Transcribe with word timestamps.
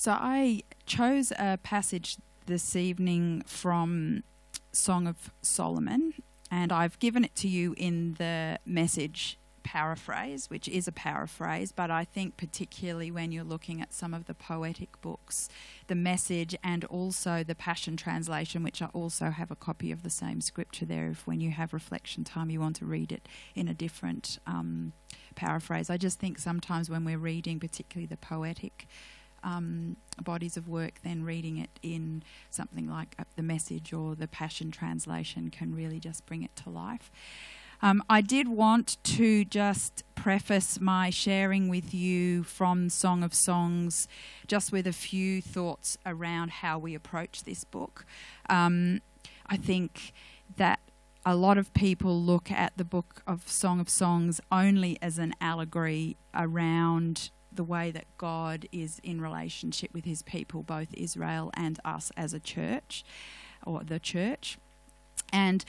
So 0.00 0.12
I 0.12 0.62
chose 0.86 1.30
a 1.38 1.58
passage 1.58 2.16
this 2.46 2.74
evening 2.74 3.42
from 3.46 4.22
Song 4.72 5.06
of 5.06 5.30
Solomon, 5.42 6.14
and 6.50 6.72
I've 6.72 6.98
given 7.00 7.22
it 7.22 7.34
to 7.34 7.48
you 7.48 7.74
in 7.76 8.14
the 8.14 8.58
message 8.64 9.38
paraphrase, 9.62 10.48
which 10.48 10.68
is 10.68 10.88
a 10.88 10.92
paraphrase, 10.92 11.70
but 11.70 11.90
I 11.90 12.06
think 12.06 12.38
particularly 12.38 13.10
when 13.10 13.30
you're 13.30 13.44
looking 13.44 13.82
at 13.82 13.92
some 13.92 14.14
of 14.14 14.24
the 14.24 14.32
poetic 14.32 14.98
books, 15.02 15.50
the 15.86 15.94
message 15.94 16.56
and 16.64 16.86
also 16.86 17.44
the 17.44 17.54
Passion 17.54 17.98
Translation, 17.98 18.62
which 18.62 18.80
I 18.80 18.86
also 18.94 19.28
have 19.28 19.50
a 19.50 19.54
copy 19.54 19.92
of 19.92 20.02
the 20.02 20.08
same 20.08 20.40
scripture 20.40 20.86
there. 20.86 21.08
If 21.08 21.26
when 21.26 21.42
you 21.42 21.50
have 21.50 21.74
reflection 21.74 22.24
time, 22.24 22.48
you 22.48 22.58
want 22.58 22.76
to 22.76 22.86
read 22.86 23.12
it 23.12 23.28
in 23.54 23.68
a 23.68 23.74
different 23.74 24.38
um, 24.46 24.94
paraphrase. 25.34 25.90
I 25.90 25.98
just 25.98 26.18
think 26.18 26.38
sometimes 26.38 26.88
when 26.88 27.04
we're 27.04 27.18
reading, 27.18 27.60
particularly 27.60 28.06
the 28.06 28.16
poetic 28.16 28.86
um, 29.42 29.96
bodies 30.22 30.56
of 30.56 30.68
work, 30.68 31.00
then 31.02 31.24
reading 31.24 31.58
it 31.58 31.70
in 31.82 32.22
something 32.50 32.88
like 32.88 33.14
uh, 33.18 33.24
the 33.36 33.42
message 33.42 33.92
or 33.92 34.14
the 34.14 34.28
Passion 34.28 34.70
Translation 34.70 35.50
can 35.50 35.74
really 35.74 36.00
just 36.00 36.26
bring 36.26 36.42
it 36.42 36.54
to 36.56 36.70
life. 36.70 37.10
Um, 37.82 38.02
I 38.10 38.20
did 38.20 38.48
want 38.48 38.98
to 39.04 39.44
just 39.44 40.04
preface 40.14 40.80
my 40.80 41.08
sharing 41.08 41.68
with 41.68 41.94
you 41.94 42.42
from 42.42 42.90
Song 42.90 43.22
of 43.22 43.32
Songs, 43.32 44.06
just 44.46 44.70
with 44.70 44.86
a 44.86 44.92
few 44.92 45.40
thoughts 45.40 45.96
around 46.04 46.50
how 46.50 46.78
we 46.78 46.94
approach 46.94 47.44
this 47.44 47.64
book. 47.64 48.04
Um, 48.50 49.00
I 49.46 49.56
think 49.56 50.12
that 50.56 50.80
a 51.24 51.34
lot 51.34 51.56
of 51.56 51.72
people 51.72 52.20
look 52.20 52.50
at 52.50 52.76
the 52.76 52.84
book 52.84 53.22
of 53.26 53.48
Song 53.48 53.80
of 53.80 53.88
Songs 53.88 54.40
only 54.52 54.98
as 55.00 55.18
an 55.18 55.34
allegory 55.40 56.16
around 56.34 57.30
the 57.52 57.64
way 57.64 57.90
that 57.90 58.04
God 58.18 58.66
is 58.72 59.00
in 59.02 59.20
relationship 59.20 59.90
with 59.92 60.04
his 60.04 60.22
people, 60.22 60.62
both 60.62 60.88
Israel 60.94 61.50
and 61.54 61.78
us 61.84 62.12
as 62.16 62.32
a 62.32 62.40
church, 62.40 63.04
or 63.66 63.82
the 63.82 63.98
church. 63.98 64.58
And 65.32 65.64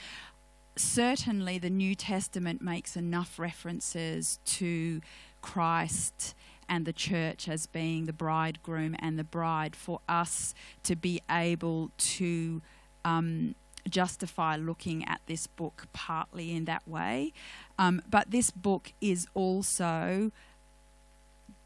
certainly 0.76 1.58
the 1.58 1.70
New 1.70 1.94
Testament 1.94 2.62
makes 2.62 2.96
enough 2.96 3.38
references 3.38 4.38
to 4.44 5.00
Christ 5.40 6.34
and 6.68 6.86
the 6.86 6.92
church 6.92 7.48
as 7.48 7.66
being 7.66 8.06
the 8.06 8.12
bridegroom 8.12 8.96
and 8.98 9.18
the 9.18 9.24
bride 9.24 9.76
for 9.76 10.00
us 10.08 10.54
to 10.84 10.96
be 10.96 11.20
able 11.30 11.90
to 11.98 12.62
um, 13.04 13.54
justify 13.88 14.56
looking 14.56 15.04
at 15.04 15.20
this 15.26 15.46
book 15.46 15.86
partly 15.92 16.54
in 16.54 16.64
that 16.64 16.86
way. 16.86 17.32
Um, 17.78 18.00
but 18.08 18.30
this 18.30 18.50
book 18.50 18.92
is 19.00 19.26
also 19.34 20.30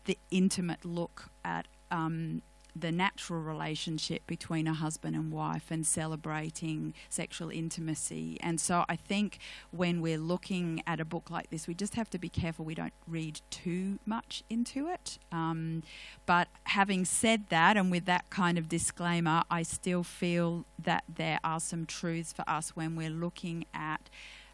the 0.07 0.19
intimate 0.31 0.85
look 0.85 1.31
at 1.45 1.67
um, 1.91 2.43
the 2.79 2.93
natural 2.93 3.41
relationship 3.41 4.27
between 4.27 4.67
a 4.67 4.75
husband 4.75 5.17
and 5.17 5.33
wife 5.33 5.71
and 5.71 5.87
celebrating 5.87 6.93
sexual 7.09 7.51
intimacy. 7.51 8.37
And 8.41 8.61
so 8.61 8.85
I 8.89 8.97
think 8.97 9.39
when 9.71 10.03
we're 10.03 10.19
looking 10.19 10.83
at 10.87 11.01
a 11.01 11.05
book 11.05 11.31
like 11.31 11.51
this, 11.51 11.67
we 11.67 11.75
just 11.75 11.95
have 11.95 12.11
to 12.11 12.19
be 12.19 12.29
careful 12.29 12.65
we 12.65 12.75
don't 12.75 12.93
read 13.07 13.41
too 13.51 13.99
much 14.05 14.43
into 14.51 14.89
it. 14.89 15.19
Um, 15.33 15.83
but 16.27 16.49
having 16.65 17.05
said 17.05 17.45
that, 17.49 17.77
and 17.77 17.91
with 17.91 18.05
that 18.05 18.29
kind 18.31 18.59
of 18.59 18.69
disclaimer, 18.69 19.43
I 19.51 19.63
still 19.63 20.03
feel 20.03 20.67
that 20.79 21.05
there 21.09 21.41
are 21.43 21.61
some 21.61 21.87
truths 21.87 22.33
for 22.33 22.45
us 22.47 22.71
when 22.71 22.95
we're 22.95 23.11
looking 23.11 23.65
at 23.73 24.11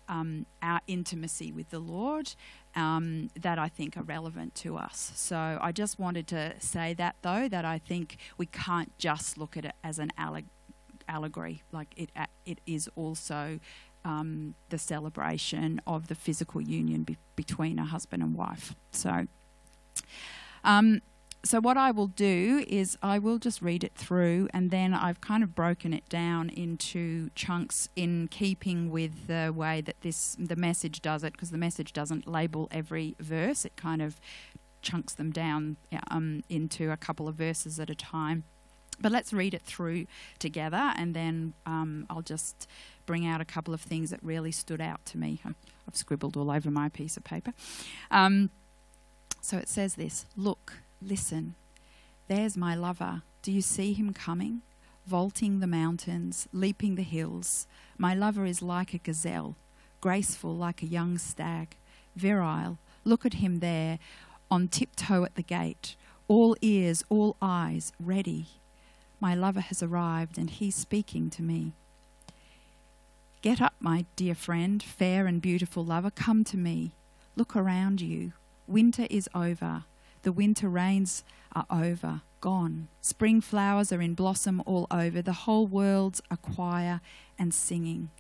um, 0.09 0.47
our 0.63 0.81
intimacy 0.87 1.53
with 1.53 1.71
the 1.71 1.79
Lord 1.79 2.35
um, 2.75 3.31
that 3.41 3.59
I 3.59 3.69
think 3.69 3.97
are 3.97 4.03
relevant 4.03 4.55
to 4.57 4.77
us. 4.77 5.13
So 5.15 5.59
I 5.61 5.73
just 5.73 5.99
wanted 5.99 6.27
to 6.29 6.55
say 6.59 6.95
that, 6.95 7.17
though, 7.23 7.49
that 7.49 7.65
I 7.65 7.79
think 7.79 8.17
we 8.37 8.47
can't 8.47 8.97
just 8.99 9.39
look 9.39 9.57
at 9.57 9.65
it 9.65 9.75
as 9.83 9.99
an 9.99 10.13
alleg- 10.19 10.47
allegory. 11.09 11.63
Like 11.73 11.95
it, 11.97 12.11
it 12.47 12.61
is 12.67 12.89
also 12.97 13.61
um, 14.05 14.55
the 14.71 14.79
celebration 14.79 15.81
of 15.87 16.09
the 16.09 16.15
physical 16.15 16.61
union 16.61 17.03
be- 17.03 17.19
between 17.37 17.79
a 17.79 17.85
husband 17.85 18.23
and 18.23 18.35
wife. 18.35 18.75
So. 18.91 19.27
Um, 20.65 21.03
so 21.45 21.61
what 21.61 21.77
I 21.77 21.91
will 21.91 22.07
do 22.07 22.65
is 22.69 22.97
I 23.03 23.19
will 23.19 23.39
just 23.39 23.61
read 23.61 23.83
it 23.83 23.95
through, 23.97 24.49
and 24.55 24.71
then 24.71 24.95
I've 24.95 25.21
kind 25.21 25.43
of 25.43 25.55
broken 25.57 25.93
it 25.93 26.09
down 26.09 26.49
into 26.49 27.31
chunks 27.35 27.89
in 27.97 28.29
keeping 28.29 28.91
with 28.91 29.27
the 29.27 29.53
way 29.55 29.81
that 29.81 30.01
this 30.03 30.37
the 30.39 30.55
message 30.55 31.03
does 31.03 31.25
it, 31.25 31.33
because 31.33 31.51
the 31.51 31.59
message 31.59 31.93
doesn't 31.93 32.29
label 32.29 32.69
every 32.71 33.17
verse; 33.19 33.65
it 33.65 33.75
kind 33.77 34.01
of 34.01 34.21
chunks 34.83 35.15
them 35.15 35.33
down 35.33 35.77
um, 36.11 36.45
into 36.49 36.93
a 36.93 36.97
couple 36.97 37.27
of 37.27 37.35
verses 37.35 37.81
at 37.81 37.91
a 37.91 37.95
time. 37.95 38.45
But 39.01 39.11
let's 39.11 39.33
read 39.33 39.53
it 39.53 39.63
through 39.63 40.07
together, 40.39 40.93
and 40.97 41.13
then 41.13 41.55
um, 41.67 42.07
I'll 42.09 42.23
just 42.23 42.69
bring 43.05 43.27
out 43.27 43.41
a 43.41 43.45
couple 43.45 43.75
of 43.75 43.81
things 43.81 44.11
that 44.11 44.23
really 44.23 44.53
stood 44.53 44.81
out 44.81 45.05
to 45.07 45.19
me. 45.19 45.41
I've 45.45 45.97
scribbled 45.97 46.37
all 46.37 46.53
over 46.53 46.71
my 46.71 46.89
piece 46.89 47.17
of 47.17 47.25
paper. 47.25 47.53
Um, 48.13 48.51
so 49.41 49.57
it 49.57 49.69
says 49.69 49.97
this: 49.97 50.27
Look 50.37 50.75
Listen, 51.05 51.57
there's 52.29 52.57
my 52.57 52.77
lover. 52.77 53.23
Do 53.43 53.51
you 53.51 53.61
see 53.61 53.93
him 53.93 54.13
coming? 54.13 54.63
Vaulting 55.05 55.59
the 55.59 55.67
mountains, 55.67 56.47
leaping 56.53 56.95
the 56.95 57.03
hills. 57.03 57.67
My 57.99 58.15
lover 58.15 58.47
is 58.47 58.63
like 58.63 58.95
a 58.95 58.99
gazelle, 58.99 59.57
graceful 60.01 60.55
like 60.55 60.81
a 60.81 60.87
young 60.87 61.19
stag, 61.19 61.77
virile. 62.15 62.79
Look 63.05 63.27
at 63.27 63.35
him 63.35 63.59
there, 63.59 63.99
on 64.49 64.69
tiptoe 64.69 65.25
at 65.25 65.35
the 65.35 65.43
gate, 65.43 65.97
all 66.29 66.57
ears, 66.61 67.03
all 67.09 67.37
eyes, 67.43 67.93
ready. 67.99 68.47
My 69.19 69.35
lover 69.35 69.61
has 69.61 69.83
arrived, 69.83 70.39
and 70.39 70.51
he's 70.51 70.77
speaking 70.77 71.31
to 71.31 71.43
me. 71.43 71.73
Get 73.41 73.61
up, 73.61 73.75
my 73.81 74.05
dear 74.15 74.37
friend, 74.37 74.81
fair 74.81 75.27
and 75.27 75.43
beautiful 75.43 75.85
lover, 75.85 76.11
come 76.11 76.45
to 76.45 76.57
me. 76.57 76.93
Look 77.35 77.57
around 77.57 78.01
you. 78.01 78.35
Winter 78.69 79.09
is 79.11 79.29
over. 79.35 79.85
The 80.23 80.33
winter 80.33 80.69
rains 80.69 81.25
are 81.55 81.67
over, 81.71 82.23
gone. 82.41 82.89
Spring 83.01 83.41
flowers 83.41 83.93
are 83.93 84.01
in 84.01 84.15
blossom 84.15 84.63
all 84.67 84.87
over. 84.91 85.21
The 85.21 85.33
whole 85.33 85.67
world's 85.67 86.23
a 86.31 86.37
choir 86.37 87.01
and 87.39 87.53
singing. 87.53 88.11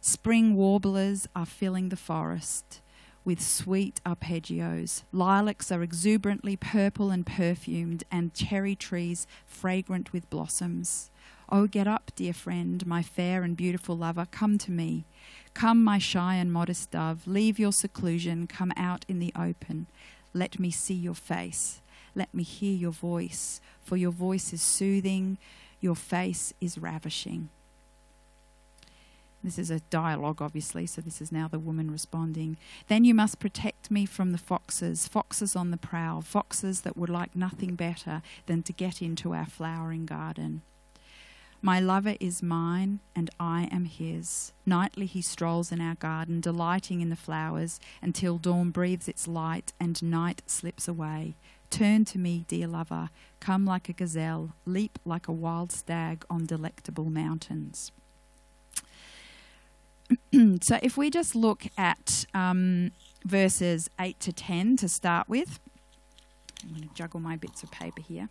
Spring 0.00 0.54
warblers 0.54 1.26
are 1.34 1.46
filling 1.46 1.88
the 1.88 1.96
forest 1.96 2.80
with 3.28 3.42
sweet 3.42 4.00
arpeggios. 4.06 5.02
Lilacs 5.12 5.70
are 5.70 5.82
exuberantly 5.82 6.56
purple 6.56 7.10
and 7.10 7.26
perfumed, 7.26 8.02
and 8.10 8.32
cherry 8.32 8.74
trees 8.74 9.26
fragrant 9.44 10.14
with 10.14 10.30
blossoms. 10.30 11.10
Oh, 11.50 11.66
get 11.66 11.86
up, 11.86 12.10
dear 12.16 12.32
friend, 12.32 12.86
my 12.86 13.02
fair 13.02 13.42
and 13.42 13.54
beautiful 13.54 13.98
lover, 13.98 14.26
come 14.30 14.56
to 14.58 14.70
me. 14.70 15.04
Come, 15.52 15.84
my 15.84 15.98
shy 15.98 16.36
and 16.36 16.50
modest 16.50 16.90
dove, 16.90 17.26
leave 17.26 17.58
your 17.58 17.72
seclusion, 17.72 18.46
come 18.46 18.72
out 18.78 19.04
in 19.08 19.18
the 19.18 19.32
open. 19.36 19.88
Let 20.38 20.60
me 20.60 20.70
see 20.70 20.94
your 20.94 21.16
face. 21.16 21.80
Let 22.14 22.32
me 22.32 22.44
hear 22.44 22.76
your 22.76 22.92
voice, 22.92 23.60
for 23.82 23.96
your 23.96 24.12
voice 24.12 24.52
is 24.52 24.62
soothing, 24.62 25.36
your 25.80 25.96
face 25.96 26.54
is 26.60 26.78
ravishing. 26.78 27.48
This 29.42 29.58
is 29.58 29.70
a 29.70 29.80
dialogue, 29.90 30.40
obviously, 30.40 30.86
so 30.86 31.00
this 31.00 31.20
is 31.20 31.32
now 31.32 31.48
the 31.48 31.58
woman 31.58 31.90
responding. 31.90 32.56
Then 32.86 33.04
you 33.04 33.14
must 33.14 33.40
protect 33.40 33.90
me 33.90 34.06
from 34.06 34.30
the 34.30 34.38
foxes, 34.38 35.08
foxes 35.08 35.56
on 35.56 35.72
the 35.72 35.76
prowl, 35.76 36.22
foxes 36.22 36.82
that 36.82 36.96
would 36.96 37.10
like 37.10 37.34
nothing 37.34 37.74
better 37.74 38.22
than 38.46 38.62
to 38.62 38.72
get 38.72 39.02
into 39.02 39.34
our 39.34 39.46
flowering 39.46 40.06
garden. 40.06 40.62
My 41.60 41.80
lover 41.80 42.14
is 42.20 42.40
mine, 42.40 43.00
and 43.16 43.30
I 43.40 43.68
am 43.72 43.84
his. 43.84 44.52
Nightly 44.64 45.06
he 45.06 45.20
strolls 45.20 45.72
in 45.72 45.80
our 45.80 45.96
garden, 45.96 46.40
delighting 46.40 47.00
in 47.00 47.10
the 47.10 47.16
flowers, 47.16 47.80
until 48.00 48.38
dawn 48.38 48.70
breathes 48.70 49.08
its 49.08 49.26
light 49.26 49.72
and 49.80 50.00
night 50.02 50.42
slips 50.46 50.86
away. 50.86 51.34
Turn 51.70 52.04
to 52.06 52.18
me, 52.18 52.44
dear 52.46 52.68
lover. 52.68 53.10
Come 53.40 53.66
like 53.66 53.88
a 53.88 53.92
gazelle, 53.92 54.52
leap 54.66 55.00
like 55.04 55.26
a 55.26 55.32
wild 55.32 55.72
stag 55.72 56.24
on 56.30 56.46
delectable 56.46 57.10
mountains. 57.10 57.90
so, 60.62 60.78
if 60.80 60.96
we 60.96 61.10
just 61.10 61.34
look 61.34 61.64
at 61.76 62.24
um, 62.32 62.92
verses 63.24 63.90
8 64.00 64.18
to 64.20 64.32
10 64.32 64.76
to 64.76 64.88
start 64.88 65.28
with, 65.28 65.58
I'm 66.62 66.70
going 66.70 66.88
to 66.88 66.94
juggle 66.94 67.20
my 67.20 67.36
bits 67.36 67.62
of 67.62 67.70
paper 67.70 68.00
here. 68.00 68.28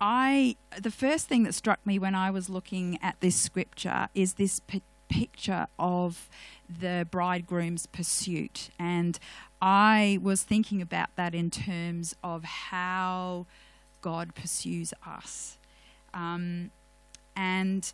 I 0.00 0.56
the 0.80 0.90
first 0.90 1.28
thing 1.28 1.42
that 1.42 1.54
struck 1.54 1.84
me 1.84 1.98
when 1.98 2.14
I 2.14 2.30
was 2.30 2.48
looking 2.48 2.98
at 3.02 3.20
this 3.20 3.36
scripture 3.36 4.08
is 4.14 4.34
this 4.34 4.60
p- 4.60 4.82
picture 5.08 5.66
of 5.78 6.28
the 6.68 7.06
bridegroom's 7.10 7.86
pursuit, 7.86 8.70
and 8.78 9.18
I 9.60 10.18
was 10.22 10.42
thinking 10.42 10.80
about 10.80 11.14
that 11.16 11.34
in 11.34 11.50
terms 11.50 12.14
of 12.24 12.44
how 12.44 13.46
God 14.00 14.34
pursues 14.34 14.94
us, 15.06 15.58
um, 16.14 16.70
and. 17.36 17.92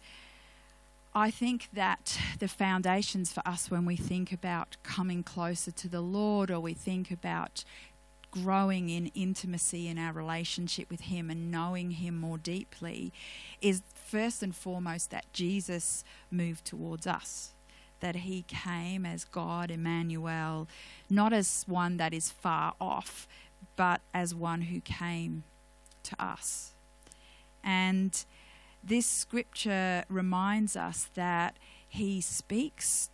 I 1.19 1.31
think 1.31 1.71
that 1.73 2.19
the 2.41 2.47
foundations 2.47 3.33
for 3.33 3.43
us 3.49 3.71
when 3.71 3.87
we 3.87 3.97
think 3.97 4.33
about 4.33 4.77
coming 4.83 5.23
closer 5.23 5.71
to 5.71 5.89
the 5.89 6.03
Lord 6.03 6.51
or 6.51 6.61
we 6.61 6.75
think 6.75 7.11
about 7.11 7.65
growing 8.43 8.89
in 8.89 9.07
intimacy 9.15 9.89
in 9.89 9.99
our 9.99 10.13
relationship 10.13 10.91
with 10.91 11.03
Him 11.03 11.31
and 11.31 11.51
knowing 11.51 11.93
Him 11.93 12.17
more 12.17 12.39
deeply 12.39 13.13
is 13.61 13.83
first 13.93 14.43
and 14.43 14.55
foremost 14.55 15.11
that 15.11 15.33
Jesus 15.33 16.05
moved 16.31 16.65
towards 16.65 17.07
us. 17.07 17.53
That 18.01 18.17
he 18.17 18.45
came 18.47 19.07
as 19.07 19.25
God, 19.25 19.71
Emmanuel, 19.71 20.69
not 21.09 21.33
as 21.33 21.65
one 21.67 21.97
that 21.97 22.13
is 22.13 22.31
far 22.31 22.75
off, 22.79 23.27
but 23.75 24.03
as 24.13 24.35
one 24.35 24.63
who 24.63 24.81
came 24.81 25.45
to 26.03 26.23
us. 26.23 26.73
And 27.65 28.23
this 28.85 29.07
scripture 29.07 30.05
reminds 30.09 30.77
us 30.77 31.09
that 31.15 31.57
he 31.89 32.21
speaks 32.21 33.09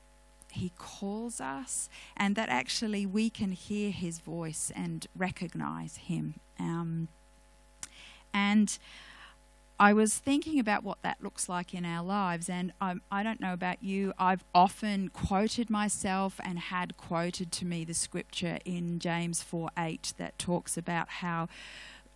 he 0.52 0.72
calls 0.78 1.40
us, 1.40 1.88
and 2.16 2.36
that 2.36 2.48
actually 2.48 3.06
we 3.06 3.30
can 3.30 3.52
hear 3.52 3.90
his 3.90 4.18
voice 4.18 4.70
and 4.74 5.06
recognize 5.16 5.96
him. 5.96 6.34
Um, 6.58 7.08
and 8.32 8.78
I 9.78 9.92
was 9.92 10.16
thinking 10.16 10.60
about 10.60 10.84
what 10.84 11.02
that 11.02 11.22
looks 11.22 11.48
like 11.48 11.74
in 11.74 11.84
our 11.84 12.04
lives, 12.04 12.48
and 12.48 12.72
I'm, 12.80 13.02
I 13.10 13.22
do 13.22 13.30
not 13.30 13.40
know 13.40 13.52
about 13.52 13.82
you. 13.82 14.12
I've 14.18 14.44
often 14.54 15.08
quoted 15.08 15.70
myself 15.70 16.40
and 16.44 16.58
had 16.58 16.96
quoted 16.96 17.50
to 17.52 17.64
me 17.64 17.84
the 17.84 17.94
scripture 17.94 18.58
in 18.64 18.98
James 18.98 19.42
4 19.42 19.70
8 19.76 20.14
that 20.18 20.38
talks 20.38 20.76
about 20.76 21.08
how 21.08 21.48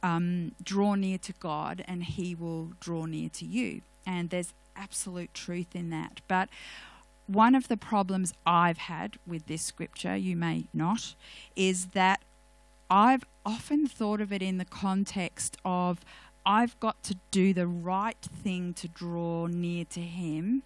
um, 0.02 0.52
draw 0.62 0.94
near 0.94 1.18
to 1.18 1.32
God 1.40 1.84
and 1.88 2.04
he 2.04 2.34
will 2.34 2.72
draw 2.78 3.06
near 3.06 3.28
to 3.30 3.44
you. 3.44 3.80
And 4.06 4.30
there's 4.30 4.52
absolute 4.76 5.34
truth 5.34 5.74
in 5.74 5.90
that. 5.90 6.20
But 6.28 6.48
one 7.26 7.54
of 7.54 7.68
the 7.68 7.76
problems 7.76 8.32
I've 8.46 8.78
had 8.78 9.18
with 9.26 9.46
this 9.46 9.62
scripture, 9.62 10.16
you 10.16 10.36
may 10.36 10.66
not, 10.72 11.14
is 11.54 11.86
that 11.86 12.22
I've 12.88 13.24
often 13.44 13.86
thought 13.86 14.20
of 14.20 14.32
it 14.32 14.42
in 14.42 14.58
the 14.58 14.64
context 14.64 15.56
of 15.64 16.00
I've 16.44 16.78
got 16.78 17.02
to 17.04 17.16
do 17.32 17.52
the 17.52 17.66
right 17.66 18.20
thing 18.20 18.72
to 18.74 18.88
draw 18.88 19.46
near 19.46 19.84
to 19.86 20.00
Him. 20.00 20.62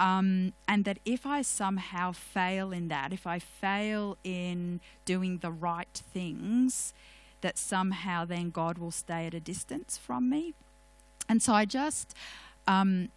Um, 0.00 0.52
and 0.68 0.84
that 0.84 0.98
if 1.04 1.26
I 1.26 1.42
somehow 1.42 2.12
fail 2.12 2.72
in 2.72 2.88
that, 2.88 3.12
if 3.12 3.26
I 3.26 3.40
fail 3.40 4.16
in 4.22 4.80
doing 5.04 5.38
the 5.38 5.50
right 5.50 5.88
things, 6.12 6.94
that 7.40 7.58
somehow 7.58 8.24
then 8.24 8.50
God 8.50 8.78
will 8.78 8.90
stay 8.90 9.26
at 9.26 9.34
a 9.34 9.40
distance 9.40 9.98
from 9.98 10.30
me. 10.30 10.54
And 11.28 11.42
so 11.42 11.52
I 11.52 11.64
just 11.64 12.14
um, 12.66 13.08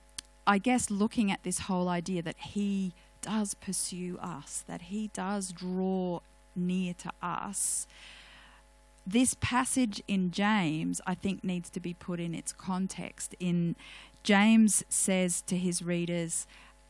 I 0.46 0.58
guess 0.58 0.90
looking 0.90 1.32
at 1.32 1.44
this 1.44 1.60
whole 1.60 1.88
idea 1.88 2.22
that 2.22 2.38
He 2.38 2.94
does 3.22 3.54
pursue 3.54 4.18
us, 4.22 4.64
that 4.68 4.84
He 4.84 5.10
does 5.14 5.52
draw 5.52 6.22
near 6.56 6.94
to 6.96 7.12
us. 7.22 7.88
This 9.06 9.36
passage 9.40 10.02
in 10.08 10.32
James, 10.32 11.02
I 11.08 11.16
think, 11.16 11.44
needs 11.44 11.70
to 11.72 11.80
be 11.80 11.94
put 11.94 12.20
in 12.20 12.36
its 12.36 12.52
context. 12.52 13.36
In 13.40 13.76
James 14.24 14.84
says 14.90 15.42
to 15.44 15.58
his 15.58 15.82
readers, 15.82 16.46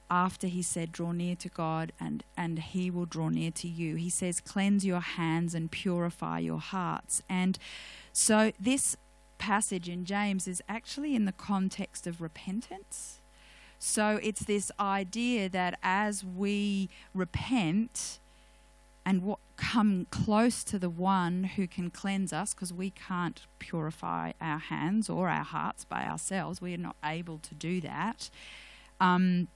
after 0.10 0.48
he 0.48 0.62
said, 0.62 0.92
Draw 0.92 1.14
near 1.14 1.38
to 1.38 1.48
God 1.48 1.94
and, 1.98 2.24
and 2.36 2.60
he 2.60 2.92
will 2.92 3.06
draw 3.06 3.30
near 3.30 3.52
to 3.52 3.68
you, 3.68 3.96
he 3.96 4.10
says, 4.10 4.42
Cleanse 4.42 4.86
your 4.86 5.00
hands 5.00 5.56
and 5.56 5.72
purify 5.72 6.40
your 6.40 6.60
hearts. 6.60 7.24
And 7.30 7.58
so 8.12 8.52
this 8.60 8.98
passage 9.38 9.88
in 9.88 10.04
James 10.04 10.50
is 10.50 10.62
actually 10.68 11.16
in 11.16 11.24
the 11.24 11.32
context 11.32 12.06
of 12.06 12.22
repentance. 12.22 13.21
So 13.84 14.20
it's 14.22 14.46
this 14.46 14.72
idea 14.80 15.50
that 15.50 15.80
as 15.82 16.24
we 16.24 16.88
repent 17.16 18.20
and 19.04 19.24
what, 19.24 19.40
come 19.58 20.06
close 20.12 20.64
to 20.66 20.78
the 20.78 20.90
one 20.90 21.46
who 21.56 21.68
can 21.68 21.90
cleanse 21.90 22.32
us, 22.32 22.54
because 22.54 22.72
we 22.72 22.92
can't 22.92 23.42
purify 23.58 24.34
our 24.40 24.60
hands 24.60 25.10
or 25.10 25.30
our 25.30 25.44
hearts 25.44 25.84
by 25.84 26.06
ourselves, 26.06 26.62
we 26.62 26.76
are 26.76 26.78
not 26.78 26.96
able 27.04 27.40
to 27.40 27.56
do 27.56 27.82
that. 27.82 28.30
Um, 29.00 29.48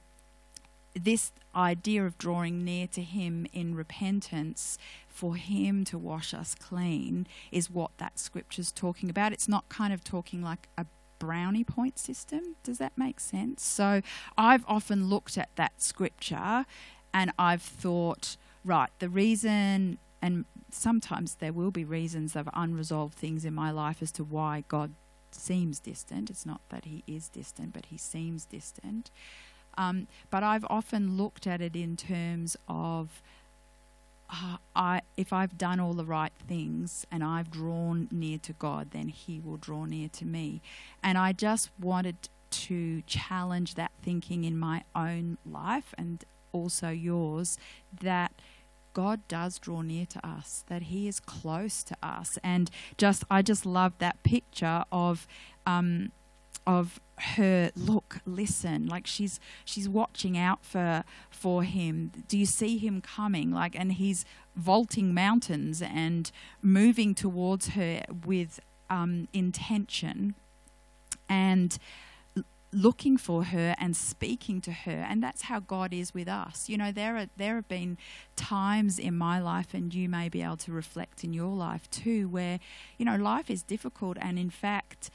this 0.95 1.31
idea 1.56 2.04
of 2.04 2.18
drawing 2.18 2.63
near 2.63 2.88
to 2.88 3.04
Him 3.04 3.45
in 3.54 3.75
repentance, 3.75 4.80
for 5.07 5.36
Him 5.36 5.86
to 5.86 6.00
wash 6.00 6.33
us 6.33 6.56
clean, 6.56 7.28
is 7.51 7.69
what 7.69 7.92
that 8.00 8.18
scripture's 8.18 8.71
talking 8.71 9.12
about. 9.12 9.33
It's 9.33 9.48
not 9.48 9.69
kind 9.69 9.94
of 9.94 10.04
talking 10.04 10.42
like 10.42 10.68
a 10.80 10.88
brownie 11.19 11.63
point 11.63 11.97
system. 12.00 12.56
Does 12.63 12.77
that 12.77 12.97
make 12.97 13.19
sense? 13.19 13.63
So 13.63 14.01
I've 14.38 14.65
often 14.67 15.07
looked 15.07 15.38
at 15.38 15.50
that 15.56 15.81
scripture 15.81 16.65
and 17.13 17.31
I've 17.39 17.62
thought, 17.62 18.38
right, 18.63 18.89
the 19.00 19.09
reason, 19.09 20.00
and 20.21 20.45
sometimes 20.71 21.35
there 21.35 21.53
will 21.53 21.71
be 21.71 21.85
reasons 21.85 22.35
of 22.35 22.50
unresolved 22.53 23.13
things 23.15 23.45
in 23.45 23.53
my 23.53 23.71
life 23.71 24.01
as 24.01 24.12
to 24.13 24.23
why 24.23 24.63
God 24.67 24.94
seems 25.31 25.79
distant. 25.79 26.29
It's 26.29 26.45
not 26.45 26.62
that 26.69 26.85
he 26.85 27.03
is 27.07 27.29
distant, 27.29 27.73
but 27.73 27.88
he 27.88 27.97
seems 27.97 28.45
distant. 28.45 29.11
Um, 29.77 30.07
but 30.29 30.44
I've 30.44 30.65
often 30.69 31.18
looked 31.18 31.47
at 31.47 31.61
it 31.61 31.75
in 31.75 31.97
terms 31.97 32.56
of 32.68 33.21
uh, 34.30 34.57
I, 34.75 35.01
if 35.18 35.31
I've 35.31 35.57
done 35.57 35.80
all 35.80 35.94
the 35.94 36.06
right 36.06 36.33
things 36.48 37.06
and 37.12 37.24
I've 37.24 37.51
drawn 37.51 38.07
near 38.12 38.38
to 38.39 38.54
God, 38.54 38.92
then 38.92 39.10
He 39.10 39.39
will 39.39 39.57
draw 39.57 39.86
near 39.86 40.10
to 40.10 40.25
me. 40.25 40.62
And 41.04 41.18
I 41.18 41.31
just 41.31 41.69
wanted 41.80 42.30
to 42.50 43.01
challenge 43.04 43.75
that 43.75 43.92
thinking 44.01 44.44
in 44.44 44.57
my 44.57 44.83
own 44.95 45.38
life 45.45 45.94
and 45.98 46.24
also 46.51 46.89
yours 46.89 47.57
that 48.01 48.31
God 48.94 49.27
does 49.27 49.60
draw 49.60 49.81
near 49.81 50.06
to 50.06 50.25
us, 50.25 50.63
that 50.68 50.83
He 50.83 51.07
is 51.07 51.19
close 51.19 51.83
to 51.83 51.98
us. 52.01 52.39
And 52.44 52.71
just, 52.98 53.24
I 53.30 53.42
just 53.42 53.66
love 53.66 53.94
that 54.00 54.24
picture 54.24 54.86
of. 54.92 55.28
Um, 55.68 56.12
of 56.67 57.00
her 57.17 57.71
look 57.77 58.19
listen 58.25 58.88
like 58.88 59.07
she's 59.07 59.39
she's 59.63 59.88
watching 59.88 60.38
out 60.38 60.65
for 60.65 61.03
for 61.29 61.63
him. 61.63 62.12
Do 62.27 62.38
you 62.38 62.45
see 62.45 62.77
him 62.77 63.01
coming? 63.01 63.51
Like 63.51 63.77
and 63.77 63.94
he's 63.94 64.25
vaulting 64.56 65.13
mountains 65.13 65.81
and 65.81 66.31
moving 66.62 67.15
towards 67.15 67.69
her 67.69 68.03
with 68.25 68.59
um, 68.89 69.27
intention 69.33 70.35
and 71.29 71.77
looking 72.71 73.15
for 73.15 73.45
her 73.45 73.73
and 73.79 73.95
speaking 73.95 74.59
to 74.59 74.71
her. 74.71 75.06
And 75.09 75.23
that's 75.23 75.44
how 75.44 75.61
God 75.61 75.94
is 75.94 76.13
with 76.13 76.27
us. 76.27 76.68
You 76.68 76.77
know 76.77 76.91
there 76.91 77.15
are 77.15 77.27
there 77.38 77.56
have 77.56 77.68
been 77.68 77.97
times 78.35 79.00
in 79.00 79.18
my 79.18 79.39
life 79.39 79.73
and 79.73 79.94
you 79.94 80.09
may 80.09 80.27
be 80.27 80.41
able 80.41 80.57
to 80.57 80.71
reflect 80.71 81.23
in 81.23 81.33
your 81.33 81.56
life 81.56 81.89
too 81.89 82.27
where 82.27 82.59
you 82.97 83.06
know 83.06 83.16
life 83.16 83.49
is 83.49 83.63
difficult. 83.63 84.18
And 84.19 84.37
in 84.37 84.49
fact 84.49 85.09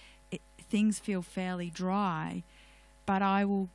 things 0.71 0.99
feel 0.99 1.23
fairly 1.23 1.69
dry, 1.69 2.43
but 3.05 3.23
I 3.23 3.45
will 3.45 3.69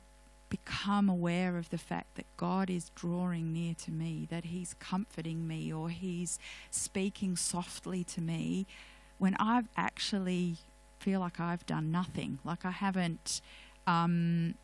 become 0.48 1.08
aware 1.08 1.58
of 1.58 1.70
the 1.70 1.78
fact 1.78 2.14
that 2.16 2.26
God 2.36 2.70
is 2.70 2.90
drawing 2.94 3.52
near 3.52 3.74
to 3.74 3.90
me, 3.90 4.26
that 4.30 4.46
He's 4.46 4.74
comforting 4.78 5.46
me, 5.46 5.72
or 5.72 5.90
He's 5.90 6.38
speaking 6.70 7.36
softly 7.36 8.04
to 8.04 8.20
me 8.20 8.66
when 9.18 9.34
I've 9.36 9.68
actually 9.76 10.56
feel 10.98 11.20
like 11.20 11.40
I've 11.40 11.66
done 11.66 11.90
nothing, 11.90 12.38
like 12.44 12.64
I 12.64 12.70
haven't. 12.70 13.40
Um, 13.86 14.54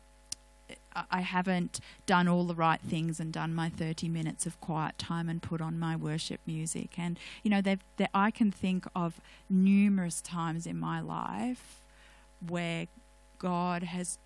I 1.11 1.21
haven't 1.21 1.79
done 2.05 2.27
all 2.27 2.45
the 2.45 2.55
right 2.55 2.79
things 2.79 3.19
and 3.19 3.33
done 3.33 3.53
my 3.53 3.69
30 3.69 4.07
minutes 4.09 4.45
of 4.45 4.59
quiet 4.61 4.97
time 4.97 5.27
and 5.27 5.41
put 5.41 5.59
on 5.59 5.77
my 5.77 5.95
worship 5.95 6.39
music. 6.45 6.97
And, 6.97 7.19
you 7.43 7.49
know, 7.51 7.61
I 8.13 8.31
can 8.31 8.51
think 8.51 8.85
of 8.95 9.19
numerous 9.49 10.21
times 10.21 10.65
in 10.65 10.79
my 10.79 11.01
life 11.01 11.82
where 12.47 12.87
God 13.39 13.83
has 13.83 14.17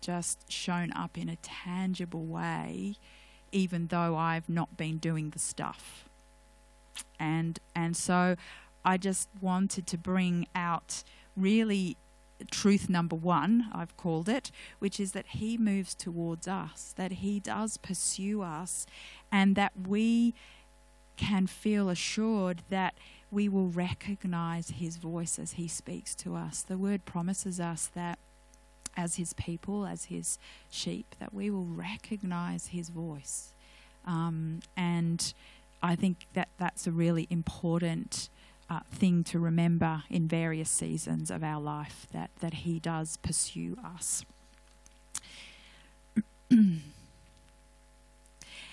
just 0.00 0.50
shown 0.50 0.92
up 0.92 1.16
in 1.16 1.28
a 1.28 1.36
tangible 1.36 2.24
way, 2.24 2.96
even 3.52 3.86
though 3.88 4.16
I've 4.16 4.48
not 4.48 4.76
been 4.76 4.98
doing 4.98 5.30
the 5.30 5.38
stuff. 5.38 6.08
And 7.18 7.58
and 7.74 7.96
so 7.96 8.36
I 8.84 8.96
just 8.96 9.28
wanted 9.40 9.86
to 9.86 9.98
bring 9.98 10.46
out 10.54 11.04
really 11.36 11.96
truth 12.50 12.88
number 12.88 13.16
one, 13.16 13.68
I've 13.72 13.96
called 13.96 14.28
it, 14.28 14.50
which 14.78 14.98
is 14.98 15.12
that 15.12 15.26
He 15.28 15.56
moves 15.56 15.94
towards 15.94 16.48
us, 16.48 16.92
that 16.96 17.12
He 17.12 17.40
does 17.40 17.76
pursue 17.76 18.42
us, 18.42 18.86
and 19.30 19.54
that 19.56 19.72
we 19.86 20.34
can 21.16 21.46
feel 21.46 21.88
assured 21.88 22.62
that 22.68 22.94
we 23.32 23.48
will 23.48 23.68
recognize 23.68 24.68
his 24.68 24.98
voice 24.98 25.38
as 25.38 25.52
he 25.52 25.66
speaks 25.66 26.14
to 26.14 26.36
us. 26.36 26.62
The 26.62 26.76
word 26.76 27.06
promises 27.06 27.58
us 27.58 27.90
that 27.94 28.18
as 28.94 29.16
his 29.16 29.32
people, 29.32 29.86
as 29.86 30.04
his 30.04 30.38
sheep, 30.70 31.14
that 31.18 31.32
we 31.32 31.50
will 31.50 31.64
recognize 31.64 32.68
his 32.68 32.90
voice. 32.90 33.54
Um, 34.06 34.60
and 34.76 35.32
I 35.82 35.96
think 35.96 36.26
that 36.34 36.48
that's 36.58 36.86
a 36.86 36.92
really 36.92 37.26
important 37.30 38.28
uh, 38.68 38.80
thing 38.92 39.24
to 39.24 39.38
remember 39.38 40.02
in 40.10 40.28
various 40.28 40.68
seasons 40.68 41.30
of 41.30 41.42
our 41.42 41.60
life 41.60 42.06
that, 42.12 42.30
that 42.40 42.52
he 42.54 42.78
does 42.78 43.16
pursue 43.16 43.78
us. 43.82 44.24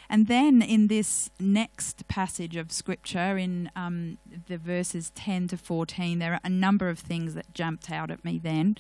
And 0.10 0.28
then 0.28 0.62
in 0.62 0.88
this 0.88 1.30
next 1.40 2.08
passage 2.08 2.56
of 2.56 2.72
scripture, 2.72 3.38
in 3.38 3.70
um, 3.76 4.18
the 4.48 4.58
verses 4.58 5.12
10 5.12 5.50
to 5.50 5.58
14, 5.58 6.18
there 6.18 6.34
are 6.34 6.40
a 6.44 6.50
number 6.50 6.90
of 6.90 6.98
things 6.98 7.36
that 7.36 7.54
jumped 7.54 7.92
out 7.92 8.10
at 8.10 8.26
me 8.26 8.40
then. 8.40 8.76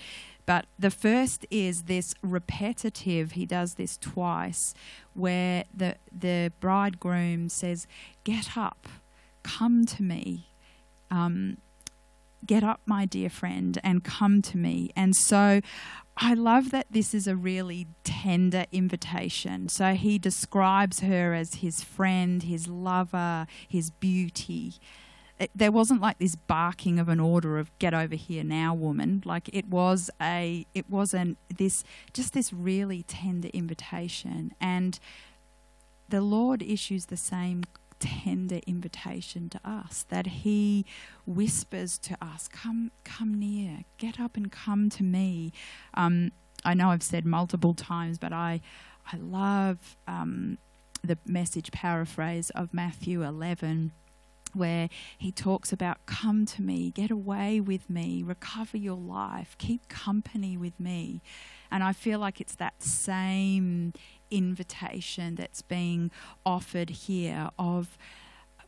But 0.48 0.66
the 0.80 0.90
first 0.90 1.46
is 1.52 1.84
this 1.84 2.16
repetitive, 2.24 3.34
he 3.34 3.46
does 3.46 3.76
this 3.76 3.98
twice, 3.98 4.74
where 5.14 5.66
the, 5.72 5.98
the 6.12 6.52
bridegroom 6.60 7.50
says, 7.50 7.86
Get 8.24 8.58
up, 8.58 8.88
come 9.44 9.86
to 9.86 10.02
me. 10.02 10.48
Um, 11.12 11.58
get 12.46 12.64
up, 12.64 12.82
my 12.88 13.06
dear 13.06 13.30
friend, 13.30 13.80
and 13.84 14.04
come 14.04 14.42
to 14.42 14.58
me. 14.58 14.92
And 14.96 15.16
so 15.16 15.62
I 16.22 16.34
love 16.34 16.72
that 16.72 16.88
this 16.92 17.14
is 17.14 17.28
a 17.28 17.36
really 17.36 17.88
tender 18.04 18.66
invitation. 18.74 19.70
So 19.70 19.94
he 19.94 20.20
describes 20.20 21.00
her 21.00 21.34
as 21.34 21.56
his 21.56 21.82
friend, 21.82 22.44
his 22.44 22.68
lover, 22.68 23.48
his 23.68 23.90
beauty. 23.90 24.76
It, 25.40 25.50
there 25.56 25.72
wasn't 25.72 26.02
like 26.02 26.20
this 26.20 26.36
barking 26.36 27.00
of 27.00 27.08
an 27.08 27.22
order 27.22 27.58
of 27.58 27.72
"get 27.80 27.94
over 27.94 28.16
here 28.16 28.44
now, 28.44 28.74
woman." 28.74 29.24
Like 29.26 29.50
it 29.54 29.70
was 29.70 30.10
a, 30.22 30.66
it 30.74 30.90
wasn't 30.90 31.38
this 31.56 31.86
just 32.12 32.34
this 32.34 32.52
really 32.52 33.04
tender 33.04 33.48
invitation, 33.54 34.54
and 34.60 35.00
the 36.10 36.20
Lord 36.20 36.62
issues 36.62 37.06
the 37.06 37.16
same 37.16 37.64
tender 38.00 38.60
invitation 38.66 39.50
to 39.50 39.60
us 39.64 40.06
that 40.10 40.28
he 40.28 40.86
whispers 41.26 41.98
to 41.98 42.18
us 42.22 42.48
come 42.48 42.92
come 43.04 43.34
near 43.34 43.84
get 43.98 44.20
up 44.20 44.36
and 44.38 44.52
come 44.52 44.90
to 44.90 45.04
me 45.04 45.52
um, 45.94 46.32
i 46.64 46.74
know 46.74 46.90
i've 46.90 47.04
said 47.04 47.26
multiple 47.26 47.74
times 47.74 48.18
but 48.18 48.34
i 48.34 48.62
i 49.12 49.18
love 49.18 49.98
um, 50.08 50.58
the 51.04 51.18
message 51.26 51.72
paraphrase 51.72 52.50
of 52.52 52.74
matthew 52.74 53.24
11 53.24 53.92
where 54.54 54.90
he 55.18 55.32
talks 55.32 55.72
about 55.72 56.06
come 56.06 56.46
to 56.46 56.62
me, 56.62 56.92
get 56.92 57.12
away 57.12 57.60
with 57.60 57.90
me, 57.90 58.24
recover 58.24 58.78
your 58.78 58.98
life, 58.98 59.56
keep 59.58 59.88
company 59.88 60.58
with 60.58 60.80
me. 60.80 61.22
And 61.72 61.84
I 61.84 61.94
feel 61.94 62.20
like 62.20 62.42
it's 62.42 62.56
that 62.56 62.82
same 62.82 63.94
invitation 64.32 65.36
that's 65.36 65.62
being 65.62 66.12
offered 66.46 66.90
here 66.90 67.50
of 67.58 67.98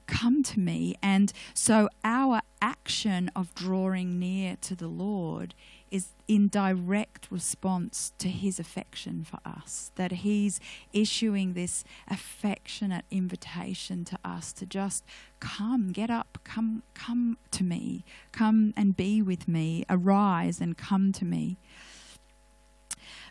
come 0.07 0.43
to 0.43 0.59
me. 0.59 0.95
And 1.01 1.31
so 1.53 1.87
our 2.03 2.41
action 2.61 3.31
of 3.35 3.55
drawing 3.55 4.19
near 4.19 4.57
to 4.61 4.75
the 4.75 4.87
Lord 4.87 5.55
is 5.89 6.09
in 6.27 6.47
direct 6.47 7.27
response 7.29 8.13
to 8.17 8.29
his 8.29 8.59
affection 8.59 9.25
for 9.25 9.39
us, 9.45 9.91
that 9.95 10.11
he's 10.11 10.59
issuing 10.93 11.53
this 11.53 11.83
affectionate 12.09 13.05
invitation 13.11 14.05
to 14.05 14.17
us 14.23 14.53
to 14.53 14.65
just 14.65 15.03
come, 15.39 15.91
get 15.91 16.09
up, 16.09 16.37
come, 16.43 16.83
come 16.93 17.37
to 17.51 17.63
me, 17.63 18.05
come 18.31 18.73
and 18.77 18.95
be 18.95 19.21
with 19.21 19.47
me, 19.47 19.83
arise 19.89 20.61
and 20.61 20.77
come 20.77 21.11
to 21.11 21.25
me. 21.25 21.57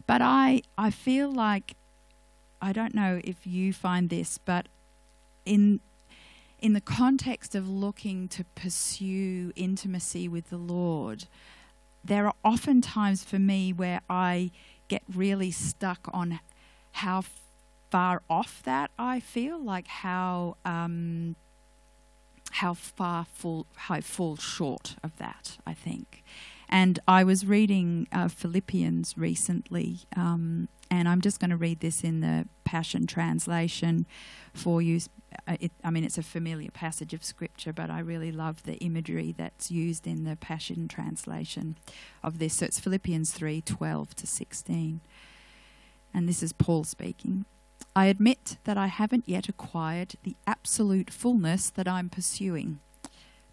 But 0.07 0.21
I, 0.21 0.63
I 0.77 0.91
feel 0.91 1.33
like 1.33 1.77
I 2.62 2.73
don't 2.73 2.95
know 2.95 3.21
if 3.25 3.47
you 3.47 3.73
find 3.73 4.09
this, 4.11 4.38
but 4.38 4.67
in 5.45 5.81
in 6.61 6.75
the 6.75 6.81
context 6.81 7.55
of 7.55 7.69
looking 7.69 8.29
to 8.29 8.45
pursue 8.55 9.50
intimacy 9.57 10.29
with 10.29 10.50
the 10.50 10.59
Lord, 10.59 11.25
there 12.05 12.26
are 12.26 12.35
often 12.45 12.83
times 12.83 13.25
for 13.25 13.38
me 13.38 13.73
where 13.73 14.02
I 14.11 14.50
get 14.88 15.02
really 15.14 15.50
stuck 15.50 16.11
on 16.12 16.40
how 16.93 17.25
far 17.90 18.23
off 18.29 18.62
that 18.64 18.90
I 18.99 19.21
feel, 19.21 19.59
like 19.59 19.87
how 19.87 20.57
um, 20.64 21.37
how 22.52 22.75
far 22.75 23.26
how 23.76 23.95
I 23.95 24.00
fall 24.00 24.37
short 24.37 24.97
of 25.02 25.17
that. 25.17 25.59
I 25.67 25.75
think, 25.75 26.23
and 26.71 27.00
I 27.09 27.25
was 27.25 27.45
reading 27.45 28.07
uh, 28.12 28.29
Philippians 28.29 29.19
recently, 29.19 30.00
um, 30.17 30.69
and 30.89 31.09
I'm 31.09 31.21
just 31.21 31.41
going 31.41 31.50
to 31.50 31.57
read 31.57 31.81
this 31.81 32.05
in 32.05 32.21
the 32.21 32.47
Passion 32.65 33.07
Translation 33.09 34.07
for 34.55 34.81
you. 34.81 35.00
Uh, 35.49 35.57
it, 35.61 35.73
I 35.83 35.91
mean, 35.91 36.05
it's 36.05 36.19
a 36.19 36.23
familiar 36.23 36.71
passage 36.71 37.12
of 37.12 37.25
Scripture, 37.25 37.73
but 37.73 37.91
I 37.91 37.99
really 37.99 38.31
love 38.31 38.62
the 38.62 38.77
imagery 38.77 39.35
that's 39.37 39.73
used 39.73 40.07
in 40.07 40.23
the 40.23 40.37
Passion 40.37 40.87
Translation 40.87 41.77
of 42.23 42.39
this. 42.39 42.55
So 42.55 42.67
it's 42.67 42.79
Philippians 42.79 43.33
3 43.33 43.62
12 43.62 44.15
to 44.15 44.27
16. 44.27 45.00
And 46.15 46.29
this 46.29 46.43
is 46.43 46.53
Paul 46.53 46.85
speaking. 46.85 47.47
I 47.97 48.07
admit 48.07 48.59
that 48.65 48.79
I 48.79 48.87
haven't 48.87 49.29
yet 49.29 49.49
acquired 49.49 50.15
the 50.23 50.37
absolute 50.47 51.11
fullness 51.11 51.71
that 51.71 51.89
I'm 51.89 52.09
pursuing 52.09 52.79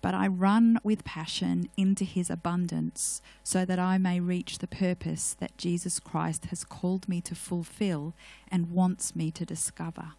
but 0.01 0.13
I 0.13 0.27
run 0.27 0.80
with 0.84 1.04
passion 1.04 1.70
into 1.75 2.04
his 2.04 2.30
abundance 2.30 3.22
so 3.44 3.66
that 3.66 3.80
I 3.80 3.98
may 3.98 4.20
reach 4.20 4.60
the 4.60 4.68
purpose 4.68 5.36
that 5.39 5.58
Jesus 5.58 6.00
Christ 6.00 6.46
has 6.46 6.63
called 6.63 7.10
me 7.10 7.22
to 7.22 7.36
fulfill 7.36 8.13
and 8.50 8.72
wants 8.72 9.16
me 9.16 9.32
to 9.32 9.46
discover. 9.46 10.13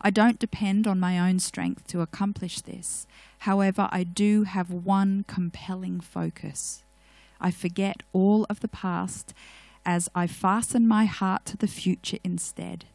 I 0.00 0.10
don't 0.10 0.38
depend 0.38 0.86
on 0.86 1.00
my 1.00 1.18
own 1.18 1.38
strength 1.38 1.86
to 1.88 2.00
accomplish 2.00 2.60
this. 2.60 3.06
However, 3.40 3.88
I 3.92 4.04
do 4.04 4.44
have 4.44 4.70
one 4.70 5.24
compelling 5.26 6.00
focus. 6.00 6.82
I 7.40 7.50
forget 7.50 8.02
all 8.12 8.46
of 8.48 8.60
the 8.60 8.68
past 8.68 9.34
as 9.84 10.08
I 10.14 10.26
fasten 10.26 10.88
my 10.88 11.04
heart 11.04 11.44
to 11.46 11.56
the 11.56 11.68
future 11.68 12.18
instead. 12.24 12.86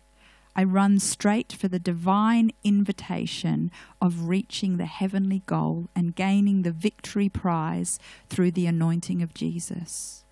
I 0.56 0.64
run 0.64 1.00
straight 1.00 1.54
for 1.54 1.68
the 1.68 1.80
divine 1.80 2.52
invitation 2.64 3.72
of 4.02 4.28
reaching 4.28 4.78
the 4.78 4.86
heavenly 4.86 5.44
goal 5.46 5.90
and 5.96 6.16
gaining 6.16 6.62
the 6.62 6.72
victory 6.72 7.30
prize 7.30 8.00
through 8.30 8.52
the 8.52 8.68
anointing 8.68 9.22
of 9.22 9.34
Jesus. 9.34 10.26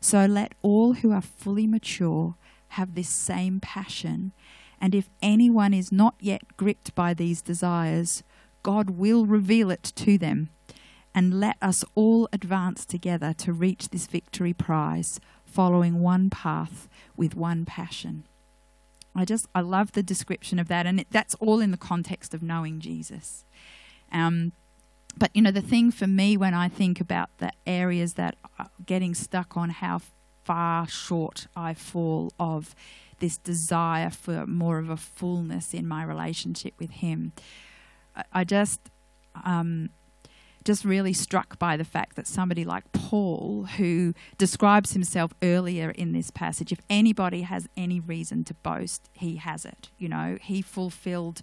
So 0.00 0.24
let 0.24 0.54
all 0.62 0.94
who 0.94 1.12
are 1.12 1.20
fully 1.20 1.66
mature 1.66 2.36
have 2.68 2.94
this 2.94 3.08
same 3.08 3.60
passion. 3.60 4.32
And 4.80 4.94
if 4.94 5.10
anyone 5.22 5.74
is 5.74 5.92
not 5.92 6.14
yet 6.20 6.56
gripped 6.56 6.94
by 6.94 7.12
these 7.12 7.42
desires, 7.42 8.22
God 8.62 8.90
will 8.90 9.26
reveal 9.26 9.70
it 9.70 9.92
to 9.96 10.16
them. 10.16 10.50
And 11.14 11.40
let 11.40 11.56
us 11.62 11.84
all 11.94 12.28
advance 12.32 12.84
together 12.84 13.32
to 13.38 13.52
reach 13.52 13.88
this 13.88 14.06
victory 14.06 14.52
prize, 14.52 15.18
following 15.44 16.00
one 16.00 16.28
path 16.28 16.88
with 17.16 17.34
one 17.34 17.64
passion. 17.64 18.24
I 19.16 19.24
just 19.24 19.46
I 19.54 19.60
love 19.60 19.92
the 19.92 20.02
description 20.02 20.58
of 20.58 20.68
that, 20.68 20.86
and 20.86 21.00
it, 21.00 21.08
that's 21.10 21.34
all 21.36 21.60
in 21.60 21.70
the 21.70 21.76
context 21.76 22.34
of 22.34 22.42
knowing 22.42 22.80
Jesus. 22.80 23.44
Um, 24.12 24.52
but 25.16 25.30
you 25.34 25.42
know, 25.42 25.50
the 25.50 25.62
thing 25.62 25.90
for 25.90 26.06
me 26.06 26.36
when 26.36 26.54
I 26.54 26.68
think 26.68 27.00
about 27.00 27.30
the 27.38 27.50
areas 27.66 28.14
that 28.14 28.36
are 28.58 28.70
getting 28.84 29.14
stuck 29.14 29.56
on 29.56 29.70
how 29.70 30.00
far 30.44 30.86
short 30.86 31.46
I 31.56 31.74
fall 31.74 32.32
of 32.38 32.74
this 33.18 33.38
desire 33.38 34.10
for 34.10 34.46
more 34.46 34.78
of 34.78 34.90
a 34.90 34.96
fullness 34.96 35.72
in 35.72 35.88
my 35.88 36.04
relationship 36.04 36.74
with 36.78 36.90
Him, 36.90 37.32
I, 38.14 38.24
I 38.32 38.44
just 38.44 38.80
um, 39.44 39.90
just 40.66 40.84
really 40.84 41.12
struck 41.12 41.58
by 41.58 41.76
the 41.76 41.84
fact 41.84 42.16
that 42.16 42.26
somebody 42.26 42.64
like 42.64 42.90
Paul, 42.92 43.68
who 43.76 44.12
describes 44.36 44.92
himself 44.92 45.32
earlier 45.40 45.90
in 45.90 46.12
this 46.12 46.30
passage, 46.30 46.72
if 46.72 46.80
anybody 46.90 47.42
has 47.42 47.68
any 47.76 48.00
reason 48.00 48.42
to 48.44 48.54
boast, 48.54 49.08
he 49.12 49.36
has 49.36 49.64
it. 49.64 49.90
You 49.96 50.08
know, 50.08 50.38
he 50.42 50.60
fulfilled 50.60 51.42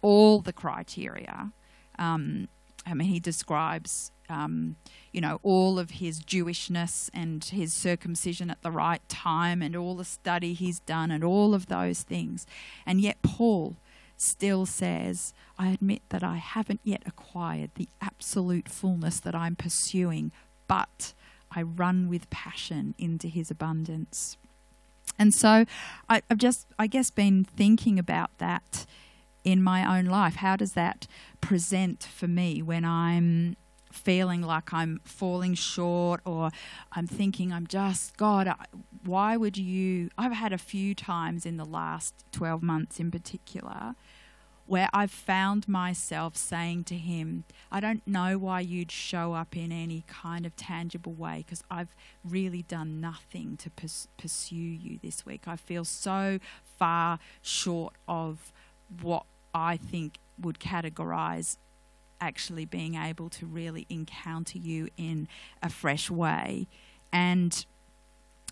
all 0.00 0.40
the 0.40 0.52
criteria. 0.52 1.50
Um, 1.98 2.48
I 2.86 2.94
mean, 2.94 3.08
he 3.08 3.18
describes, 3.18 4.12
um, 4.28 4.76
you 5.12 5.20
know, 5.20 5.40
all 5.42 5.78
of 5.78 5.90
his 5.90 6.20
Jewishness 6.22 7.10
and 7.12 7.42
his 7.42 7.72
circumcision 7.72 8.48
at 8.48 8.62
the 8.62 8.70
right 8.70 9.06
time 9.08 9.60
and 9.60 9.74
all 9.74 9.96
the 9.96 10.04
study 10.04 10.54
he's 10.54 10.78
done 10.80 11.10
and 11.10 11.24
all 11.24 11.52
of 11.52 11.66
those 11.66 12.02
things. 12.02 12.46
And 12.86 13.00
yet, 13.00 13.22
Paul 13.22 13.76
still 14.22 14.66
says, 14.66 15.34
I 15.58 15.68
admit 15.70 16.02
that 16.10 16.22
I 16.22 16.36
haven't 16.36 16.80
yet 16.84 17.02
acquired 17.06 17.70
the 17.74 17.88
absolute 18.00 18.68
fullness 18.68 19.20
that 19.20 19.34
I'm 19.34 19.56
pursuing, 19.56 20.32
but 20.68 21.12
I 21.50 21.62
run 21.62 22.08
with 22.08 22.30
passion 22.30 22.94
into 22.98 23.28
his 23.28 23.50
abundance. 23.50 24.36
And 25.18 25.34
so 25.34 25.66
I, 26.08 26.22
have 26.30 26.38
just, 26.38 26.66
I 26.78 26.86
guess, 26.86 27.10
been 27.10 27.44
thinking 27.44 27.98
about 27.98 28.30
that 28.38 28.86
in 29.44 29.62
my 29.62 29.98
own 29.98 30.06
life. 30.06 30.36
How 30.36 30.56
does 30.56 30.72
that 30.72 31.06
present 31.40 32.04
for 32.04 32.28
me 32.28 32.62
when 32.62 32.84
I'm 32.84 33.56
feeling 33.92 34.40
like 34.40 34.72
I'm 34.72 35.00
falling 35.04 35.54
short 35.54 36.20
or 36.24 36.50
I'm 36.92 37.06
thinking 37.06 37.52
I'm 37.52 37.66
just, 37.66 38.16
God, 38.16 38.52
why 39.04 39.36
would 39.36 39.58
you? 39.58 40.10
I've 40.16 40.32
had 40.32 40.52
a 40.52 40.58
few 40.58 40.94
times 40.94 41.44
in 41.44 41.56
the 41.56 41.64
last 41.64 42.14
12 42.32 42.62
months 42.62 42.98
in 42.98 43.10
particular 43.10 43.94
where 44.72 44.88
I've 44.94 45.10
found 45.10 45.68
myself 45.68 46.34
saying 46.34 46.84
to 46.84 46.94
him, 46.94 47.44
I 47.70 47.78
don't 47.78 48.00
know 48.08 48.38
why 48.38 48.60
you'd 48.60 48.90
show 48.90 49.34
up 49.34 49.54
in 49.54 49.70
any 49.70 50.02
kind 50.06 50.46
of 50.46 50.56
tangible 50.56 51.12
way 51.12 51.44
because 51.44 51.62
I've 51.70 51.94
really 52.24 52.62
done 52.62 52.98
nothing 52.98 53.58
to 53.58 53.70
pursue 54.16 54.56
you 54.56 54.98
this 55.02 55.26
week. 55.26 55.42
I 55.46 55.56
feel 55.56 55.84
so 55.84 56.38
far 56.64 57.18
short 57.42 57.92
of 58.08 58.50
what 59.02 59.26
I 59.54 59.76
think 59.76 60.16
would 60.40 60.58
categorize 60.58 61.58
actually 62.18 62.64
being 62.64 62.94
able 62.94 63.28
to 63.28 63.44
really 63.44 63.84
encounter 63.90 64.56
you 64.56 64.88
in 64.96 65.28
a 65.62 65.68
fresh 65.68 66.10
way. 66.10 66.66
And 67.12 67.66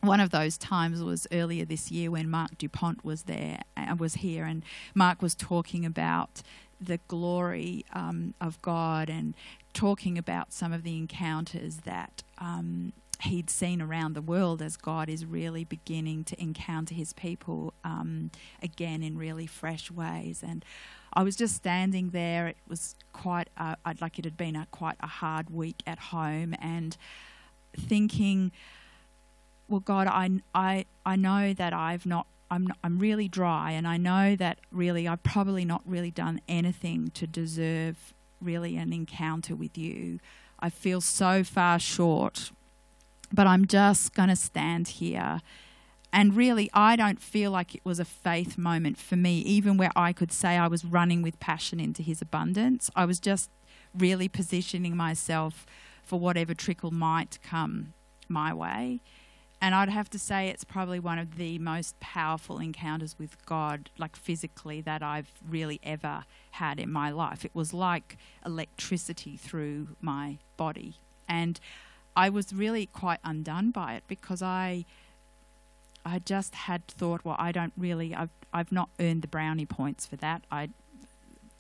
one 0.00 0.20
of 0.20 0.30
those 0.30 0.56
times 0.56 1.02
was 1.02 1.26
earlier 1.30 1.64
this 1.64 1.90
year 1.90 2.10
when 2.10 2.30
Marc 2.30 2.56
Dupont 2.58 3.04
was 3.04 3.24
there 3.24 3.60
and 3.76 3.92
uh, 3.92 3.96
was 3.96 4.14
here, 4.14 4.44
and 4.44 4.64
Marc 4.94 5.20
was 5.22 5.34
talking 5.34 5.84
about 5.84 6.42
the 6.80 6.98
glory 7.08 7.84
um, 7.92 8.34
of 8.40 8.60
God 8.62 9.10
and 9.10 9.34
talking 9.74 10.16
about 10.16 10.52
some 10.52 10.72
of 10.72 10.82
the 10.82 10.96
encounters 10.96 11.78
that 11.84 12.22
um, 12.38 12.94
he'd 13.22 13.50
seen 13.50 13.82
around 13.82 14.14
the 14.14 14.22
world 14.22 14.62
as 14.62 14.78
God 14.78 15.10
is 15.10 15.26
really 15.26 15.64
beginning 15.64 16.24
to 16.24 16.40
encounter 16.40 16.94
his 16.94 17.12
people 17.12 17.74
um, 17.84 18.30
again 18.62 19.02
in 19.02 19.18
really 19.18 19.46
fresh 19.46 19.90
ways. 19.90 20.42
And 20.46 20.64
I 21.12 21.22
was 21.22 21.36
just 21.36 21.54
standing 21.54 22.10
there. 22.10 22.46
It 22.46 22.56
was 22.66 22.94
quite, 23.12 23.48
a, 23.58 23.76
I'd 23.84 24.00
like 24.00 24.18
it 24.18 24.24
had 24.24 24.38
been 24.38 24.56
a 24.56 24.66
quite 24.70 24.96
a 25.00 25.06
hard 25.06 25.50
week 25.50 25.82
at 25.86 25.98
home, 25.98 26.54
and 26.60 26.96
thinking, 27.76 28.52
well, 29.70 29.80
God, 29.80 30.08
I, 30.08 30.28
I, 30.54 30.84
I 31.06 31.16
know 31.16 31.54
that 31.54 31.72
I've 31.72 32.04
not 32.04 32.26
I'm, 32.50 32.66
not, 32.66 32.78
I'm 32.82 32.98
really 32.98 33.28
dry, 33.28 33.70
and 33.70 33.86
I 33.86 33.96
know 33.96 34.34
that 34.34 34.58
really 34.72 35.06
I've 35.06 35.22
probably 35.22 35.64
not 35.64 35.82
really 35.86 36.10
done 36.10 36.40
anything 36.48 37.12
to 37.14 37.24
deserve 37.24 38.12
really 38.40 38.76
an 38.76 38.92
encounter 38.92 39.54
with 39.54 39.78
you. 39.78 40.18
I 40.58 40.68
feel 40.68 41.00
so 41.00 41.44
far 41.44 41.78
short, 41.78 42.50
but 43.32 43.46
I'm 43.46 43.68
just 43.68 44.14
going 44.14 44.30
to 44.30 44.36
stand 44.36 44.88
here. 44.88 45.42
And 46.12 46.36
really, 46.36 46.68
I 46.74 46.96
don't 46.96 47.20
feel 47.20 47.52
like 47.52 47.76
it 47.76 47.82
was 47.84 48.00
a 48.00 48.04
faith 48.04 48.58
moment 48.58 48.98
for 48.98 49.14
me, 49.14 49.38
even 49.38 49.76
where 49.76 49.92
I 49.94 50.12
could 50.12 50.32
say 50.32 50.56
I 50.56 50.66
was 50.66 50.84
running 50.84 51.22
with 51.22 51.38
passion 51.38 51.78
into 51.78 52.02
his 52.02 52.20
abundance. 52.20 52.90
I 52.96 53.04
was 53.04 53.20
just 53.20 53.48
really 53.96 54.28
positioning 54.28 54.96
myself 54.96 55.66
for 56.02 56.18
whatever 56.18 56.52
trickle 56.52 56.90
might 56.90 57.38
come 57.44 57.92
my 58.28 58.52
way. 58.52 59.00
And 59.62 59.74
I'd 59.74 59.90
have 59.90 60.08
to 60.10 60.18
say 60.18 60.48
it's 60.48 60.64
probably 60.64 60.98
one 60.98 61.18
of 61.18 61.36
the 61.36 61.58
most 61.58 62.00
powerful 62.00 62.58
encounters 62.58 63.16
with 63.18 63.44
God, 63.44 63.90
like 63.98 64.16
physically, 64.16 64.80
that 64.80 65.02
I've 65.02 65.30
really 65.46 65.80
ever 65.82 66.24
had 66.52 66.80
in 66.80 66.90
my 66.90 67.10
life. 67.10 67.44
It 67.44 67.54
was 67.54 67.74
like 67.74 68.16
electricity 68.44 69.36
through 69.36 69.88
my 70.00 70.38
body. 70.56 70.94
And 71.28 71.60
I 72.16 72.30
was 72.30 72.54
really 72.54 72.86
quite 72.86 73.20
undone 73.22 73.70
by 73.70 73.94
it 73.94 74.04
because 74.08 74.40
I 74.42 74.86
I 76.04 76.18
just 76.18 76.54
had 76.54 76.86
thought, 76.86 77.24
well, 77.24 77.36
I 77.38 77.52
don't 77.52 77.72
really, 77.76 78.14
I've, 78.14 78.30
I've 78.52 78.72
not 78.72 78.88
earned 78.98 79.22
the 79.22 79.28
brownie 79.28 79.66
points 79.66 80.06
for 80.06 80.16
that. 80.16 80.42
I, 80.50 80.70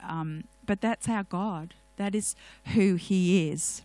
um, 0.02 0.44
but 0.64 0.80
that's 0.80 1.08
our 1.08 1.24
God. 1.24 1.74
That 1.96 2.14
is 2.14 2.34
who 2.74 2.94
He 2.94 3.50
is. 3.50 3.82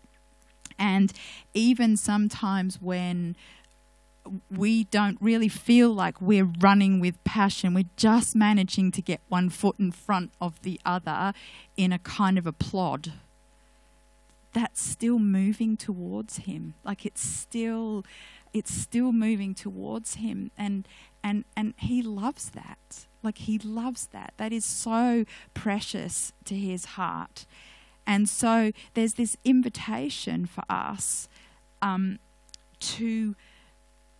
And 0.79 1.11
even 1.53 1.97
sometimes 1.97 2.81
when 2.81 3.35
we 4.49 4.85
don't 4.85 5.17
really 5.21 5.47
feel 5.47 5.93
like 5.93 6.21
we're 6.21 6.49
running 6.59 6.99
with 6.99 7.23
passion. 7.23 7.73
We're 7.73 7.89
just 7.95 8.35
managing 8.35 8.91
to 8.91 9.01
get 9.01 9.21
one 9.27 9.49
foot 9.49 9.75
in 9.79 9.91
front 9.91 10.31
of 10.41 10.61
the 10.61 10.79
other 10.85 11.33
in 11.77 11.91
a 11.91 11.99
kind 11.99 12.37
of 12.37 12.47
a 12.47 12.51
plod. 12.51 13.13
That's 14.53 14.81
still 14.81 15.19
moving 15.19 15.77
towards 15.77 16.37
him. 16.37 16.75
Like 16.83 17.05
it's 17.05 17.21
still 17.21 18.05
it's 18.53 18.73
still 18.73 19.11
moving 19.11 19.53
towards 19.53 20.15
him 20.15 20.49
and 20.57 20.87
and 21.23 21.43
and 21.57 21.73
he 21.77 22.01
loves 22.01 22.51
that. 22.51 23.05
Like 23.21 23.39
he 23.39 23.57
loves 23.57 24.07
that. 24.07 24.33
That 24.37 24.53
is 24.53 24.63
so 24.63 25.25
precious 25.53 26.31
to 26.45 26.55
his 26.55 26.85
heart. 26.85 27.45
And 28.07 28.29
so 28.29 28.71
there's 28.93 29.15
this 29.15 29.35
invitation 29.43 30.45
for 30.45 30.63
us 30.69 31.27
um, 31.81 32.19
to 32.79 33.35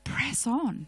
press 0.06 0.48
on. 0.48 0.88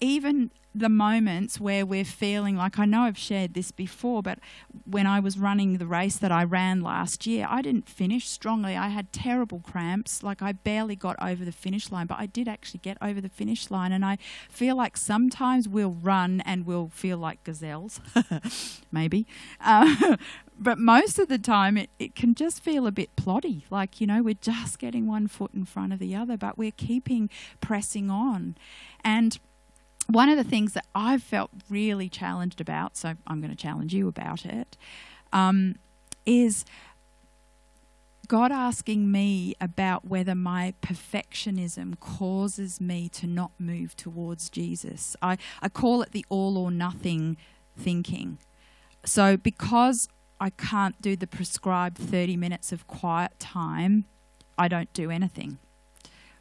Even 0.00 0.52
the 0.72 0.88
moments 0.88 1.58
where 1.58 1.84
we're 1.84 2.04
feeling 2.04 2.56
like 2.56 2.78
I 2.78 2.84
know 2.84 3.00
I've 3.02 3.18
shared 3.18 3.54
this 3.54 3.72
before, 3.72 4.22
but 4.22 4.38
when 4.84 5.06
I 5.06 5.18
was 5.18 5.38
running 5.38 5.78
the 5.78 5.86
race 5.86 6.16
that 6.18 6.30
I 6.30 6.44
ran 6.44 6.82
last 6.82 7.26
year, 7.26 7.46
I 7.50 7.62
didn't 7.62 7.88
finish 7.88 8.28
strongly. 8.28 8.76
I 8.76 8.88
had 8.88 9.12
terrible 9.12 9.58
cramps, 9.60 10.22
like 10.22 10.40
I 10.40 10.52
barely 10.52 10.94
got 10.94 11.16
over 11.20 11.44
the 11.44 11.52
finish 11.52 11.90
line, 11.90 12.06
but 12.06 12.18
I 12.18 12.26
did 12.26 12.46
actually 12.46 12.80
get 12.80 12.96
over 13.02 13.20
the 13.20 13.28
finish 13.28 13.70
line. 13.70 13.90
And 13.90 14.04
I 14.04 14.18
feel 14.48 14.76
like 14.76 14.96
sometimes 14.96 15.68
we'll 15.68 15.96
run 16.00 16.42
and 16.42 16.64
we'll 16.64 16.90
feel 16.90 17.18
like 17.18 17.42
gazelles, 17.42 18.00
maybe. 18.92 19.26
Uh, 19.60 20.16
but 20.58 20.78
most 20.78 21.18
of 21.18 21.28
the 21.28 21.38
time, 21.38 21.76
it, 21.76 21.90
it 21.98 22.14
can 22.14 22.34
just 22.34 22.62
feel 22.62 22.86
a 22.86 22.92
bit 22.92 23.14
ploddy, 23.16 23.64
like, 23.70 24.00
you 24.00 24.06
know, 24.06 24.22
we're 24.22 24.34
just 24.34 24.78
getting 24.78 25.06
one 25.06 25.28
foot 25.28 25.52
in 25.54 25.64
front 25.64 25.92
of 25.92 25.98
the 25.98 26.14
other, 26.14 26.36
but 26.36 26.58
we're 26.58 26.72
keeping 26.72 27.30
pressing 27.60 28.10
on. 28.10 28.56
And 29.04 29.38
one 30.08 30.28
of 30.28 30.36
the 30.36 30.44
things 30.44 30.72
that 30.72 30.86
I've 30.94 31.22
felt 31.22 31.50
really 31.68 32.08
challenged 32.08 32.60
about, 32.60 32.96
so 32.96 33.14
I'm 33.26 33.40
going 33.40 33.50
to 33.50 33.56
challenge 33.56 33.94
you 33.94 34.08
about 34.08 34.44
it, 34.44 34.76
um, 35.32 35.76
is 36.26 36.64
God 38.26 38.52
asking 38.52 39.10
me 39.10 39.54
about 39.60 40.06
whether 40.06 40.34
my 40.34 40.74
perfectionism 40.82 41.98
causes 42.00 42.80
me 42.80 43.08
to 43.10 43.26
not 43.26 43.52
move 43.58 43.96
towards 43.96 44.50
Jesus. 44.50 45.16
I, 45.22 45.38
I 45.62 45.68
call 45.68 46.02
it 46.02 46.12
the 46.12 46.26
all 46.28 46.58
or 46.58 46.70
nothing 46.70 47.36
thinking. 47.76 48.38
So, 49.04 49.36
because 49.36 50.08
I 50.40 50.50
can't 50.50 51.00
do 51.02 51.16
the 51.16 51.26
prescribed 51.26 51.98
30 51.98 52.36
minutes 52.36 52.72
of 52.72 52.86
quiet 52.86 53.38
time, 53.38 54.04
I 54.56 54.68
don't 54.68 54.92
do 54.92 55.10
anything. 55.10 55.58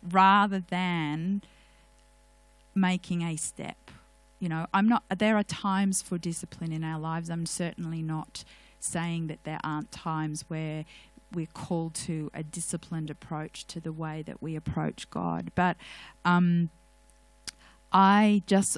Rather 0.04 0.60
than 0.60 1.42
making 2.76 3.24
a 3.24 3.36
step. 3.36 3.92
You 4.40 4.50
know, 4.50 4.68
I'm 4.74 4.88
not, 4.88 5.04
there 5.18 5.36
are 5.36 5.44
times 5.44 6.02
for 6.02 6.18
discipline 6.18 6.72
in 6.72 6.84
our 6.84 7.00
lives. 7.00 7.30
I'm 7.30 7.48
certainly 7.48 8.04
not 8.04 8.44
saying 8.80 9.28
that 9.28 9.44
there 9.44 9.60
aren't 9.64 9.92
times 9.92 10.46
where 10.48 10.86
we're 11.34 11.48
called 11.48 11.94
to 11.94 12.30
a 12.34 12.44
disciplined 12.44 13.10
approach 13.10 13.66
to 13.68 13.80
the 13.80 13.92
way 13.92 14.22
that 14.22 14.42
we 14.42 14.56
approach 14.56 15.10
God. 15.10 15.52
But 15.56 15.76
um, 16.24 16.70
I 17.92 18.44
just 18.46 18.78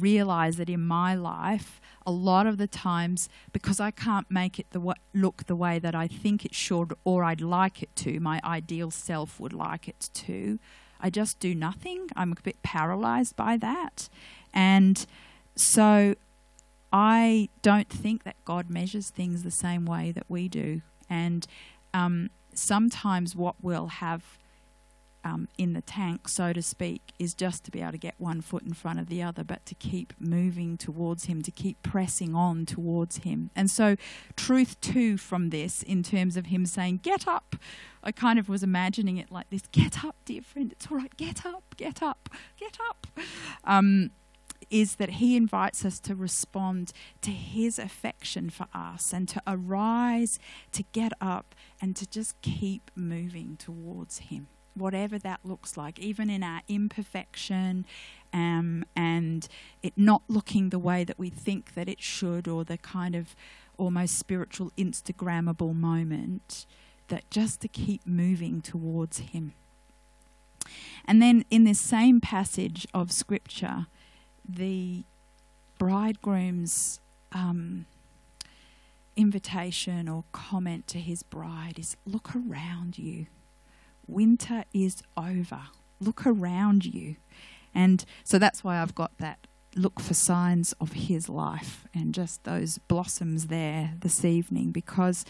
realize 0.00 0.56
that 0.56 0.68
in 0.70 0.86
my 0.86 1.14
life, 1.14 1.80
a 2.06 2.10
lot 2.10 2.46
of 2.46 2.58
the 2.58 2.66
times, 2.66 3.28
because 3.52 3.80
I 3.80 3.90
can't 3.90 4.30
make 4.30 4.58
it 4.58 4.66
the 4.70 4.78
w- 4.78 4.94
look 5.14 5.46
the 5.46 5.56
way 5.56 5.78
that 5.78 5.94
I 5.94 6.06
think 6.06 6.44
it 6.44 6.54
should 6.54 6.92
or 7.04 7.24
I'd 7.24 7.40
like 7.40 7.82
it 7.82 7.94
to, 7.96 8.20
my 8.20 8.40
ideal 8.44 8.90
self 8.90 9.40
would 9.40 9.52
like 9.52 9.88
it 9.88 10.10
to, 10.14 10.58
I 11.00 11.10
just 11.10 11.40
do 11.40 11.54
nothing. 11.54 12.08
I'm 12.16 12.32
a 12.32 12.36
bit 12.42 12.62
paralyzed 12.62 13.36
by 13.36 13.56
that. 13.58 14.08
And 14.52 15.06
so 15.56 16.14
I 16.92 17.48
don't 17.62 17.88
think 17.88 18.24
that 18.24 18.36
God 18.44 18.70
measures 18.70 19.10
things 19.10 19.42
the 19.42 19.50
same 19.50 19.84
way 19.84 20.12
that 20.12 20.24
we 20.28 20.48
do. 20.48 20.82
And 21.10 21.46
um, 21.92 22.30
sometimes 22.54 23.34
what 23.34 23.56
we'll 23.60 23.88
have 23.88 24.38
um, 25.24 25.48
in 25.56 25.72
the 25.72 25.80
tank, 25.80 26.28
so 26.28 26.52
to 26.52 26.62
speak, 26.62 27.12
is 27.18 27.34
just 27.34 27.64
to 27.64 27.70
be 27.70 27.80
able 27.80 27.92
to 27.92 27.98
get 27.98 28.14
one 28.18 28.42
foot 28.42 28.62
in 28.62 28.74
front 28.74 29.00
of 29.00 29.08
the 29.08 29.22
other, 29.22 29.42
but 29.42 29.64
to 29.66 29.74
keep 29.74 30.12
moving 30.18 30.76
towards 30.76 31.24
Him, 31.24 31.42
to 31.42 31.50
keep 31.50 31.82
pressing 31.82 32.34
on 32.34 32.66
towards 32.66 33.18
Him. 33.18 33.50
And 33.56 33.70
so, 33.70 33.96
truth 34.36 34.80
too 34.80 35.16
from 35.16 35.50
this, 35.50 35.82
in 35.82 36.02
terms 36.02 36.36
of 36.36 36.46
Him 36.46 36.66
saying, 36.66 37.00
Get 37.02 37.26
up. 37.26 37.56
I 38.06 38.12
kind 38.12 38.38
of 38.38 38.50
was 38.50 38.62
imagining 38.62 39.16
it 39.16 39.32
like 39.32 39.48
this 39.48 39.62
Get 39.72 40.04
up, 40.04 40.16
dear 40.26 40.42
friend. 40.42 40.70
It's 40.72 40.88
all 40.90 40.98
right. 40.98 41.16
Get 41.16 41.46
up, 41.46 41.74
get 41.76 42.02
up, 42.02 42.28
get 42.58 42.78
up. 42.88 43.06
Um, 43.64 44.10
is 44.70 44.96
that 44.96 45.10
he 45.10 45.36
invites 45.36 45.84
us 45.84 46.00
to 46.00 46.14
respond 46.14 46.92
to 47.20 47.30
his 47.30 47.78
affection 47.78 48.50
for 48.50 48.66
us 48.74 49.12
and 49.12 49.28
to 49.28 49.42
arise, 49.46 50.38
to 50.72 50.82
get 50.92 51.12
up, 51.20 51.54
and 51.80 51.94
to 51.94 52.06
just 52.06 52.40
keep 52.40 52.90
moving 52.96 53.56
towards 53.56 54.18
him 54.18 54.48
whatever 54.74 55.18
that 55.18 55.40
looks 55.44 55.76
like, 55.76 55.98
even 55.98 56.30
in 56.30 56.42
our 56.42 56.60
imperfection 56.68 57.86
um, 58.32 58.84
and 58.96 59.48
it 59.82 59.92
not 59.96 60.22
looking 60.28 60.70
the 60.70 60.78
way 60.78 61.04
that 61.04 61.18
we 61.18 61.30
think 61.30 61.74
that 61.74 61.88
it 61.88 62.02
should, 62.02 62.48
or 62.48 62.64
the 62.64 62.78
kind 62.78 63.14
of 63.14 63.36
almost 63.78 64.18
spiritual 64.18 64.72
Instagrammable 64.76 65.74
moment, 65.74 66.66
that 67.08 67.28
just 67.30 67.60
to 67.60 67.68
keep 67.68 68.06
moving 68.06 68.60
towards 68.60 69.18
Him. 69.18 69.52
And 71.04 71.20
then 71.20 71.44
in 71.50 71.64
this 71.64 71.80
same 71.80 72.20
passage 72.20 72.86
of 72.94 73.12
Scripture, 73.12 73.86
the 74.48 75.04
bridegroom's 75.78 77.00
um, 77.32 77.86
invitation 79.16 80.08
or 80.08 80.24
comment 80.32 80.86
to 80.88 80.98
his 80.98 81.22
bride 81.22 81.78
is 81.78 81.96
look 82.06 82.32
around 82.34 82.98
you 82.98 83.26
winter 84.06 84.64
is 84.72 85.02
over. 85.16 85.62
Look 86.00 86.26
around 86.26 86.84
you. 86.84 87.16
And 87.74 88.04
so 88.22 88.38
that's 88.38 88.62
why 88.62 88.80
I've 88.80 88.94
got 88.94 89.16
that 89.18 89.46
look 89.76 89.98
for 89.98 90.14
signs 90.14 90.72
of 90.80 90.92
his 90.92 91.28
life 91.28 91.84
and 91.92 92.14
just 92.14 92.44
those 92.44 92.78
blossoms 92.78 93.48
there 93.48 93.94
this 93.98 94.24
evening 94.24 94.70
because 94.70 95.24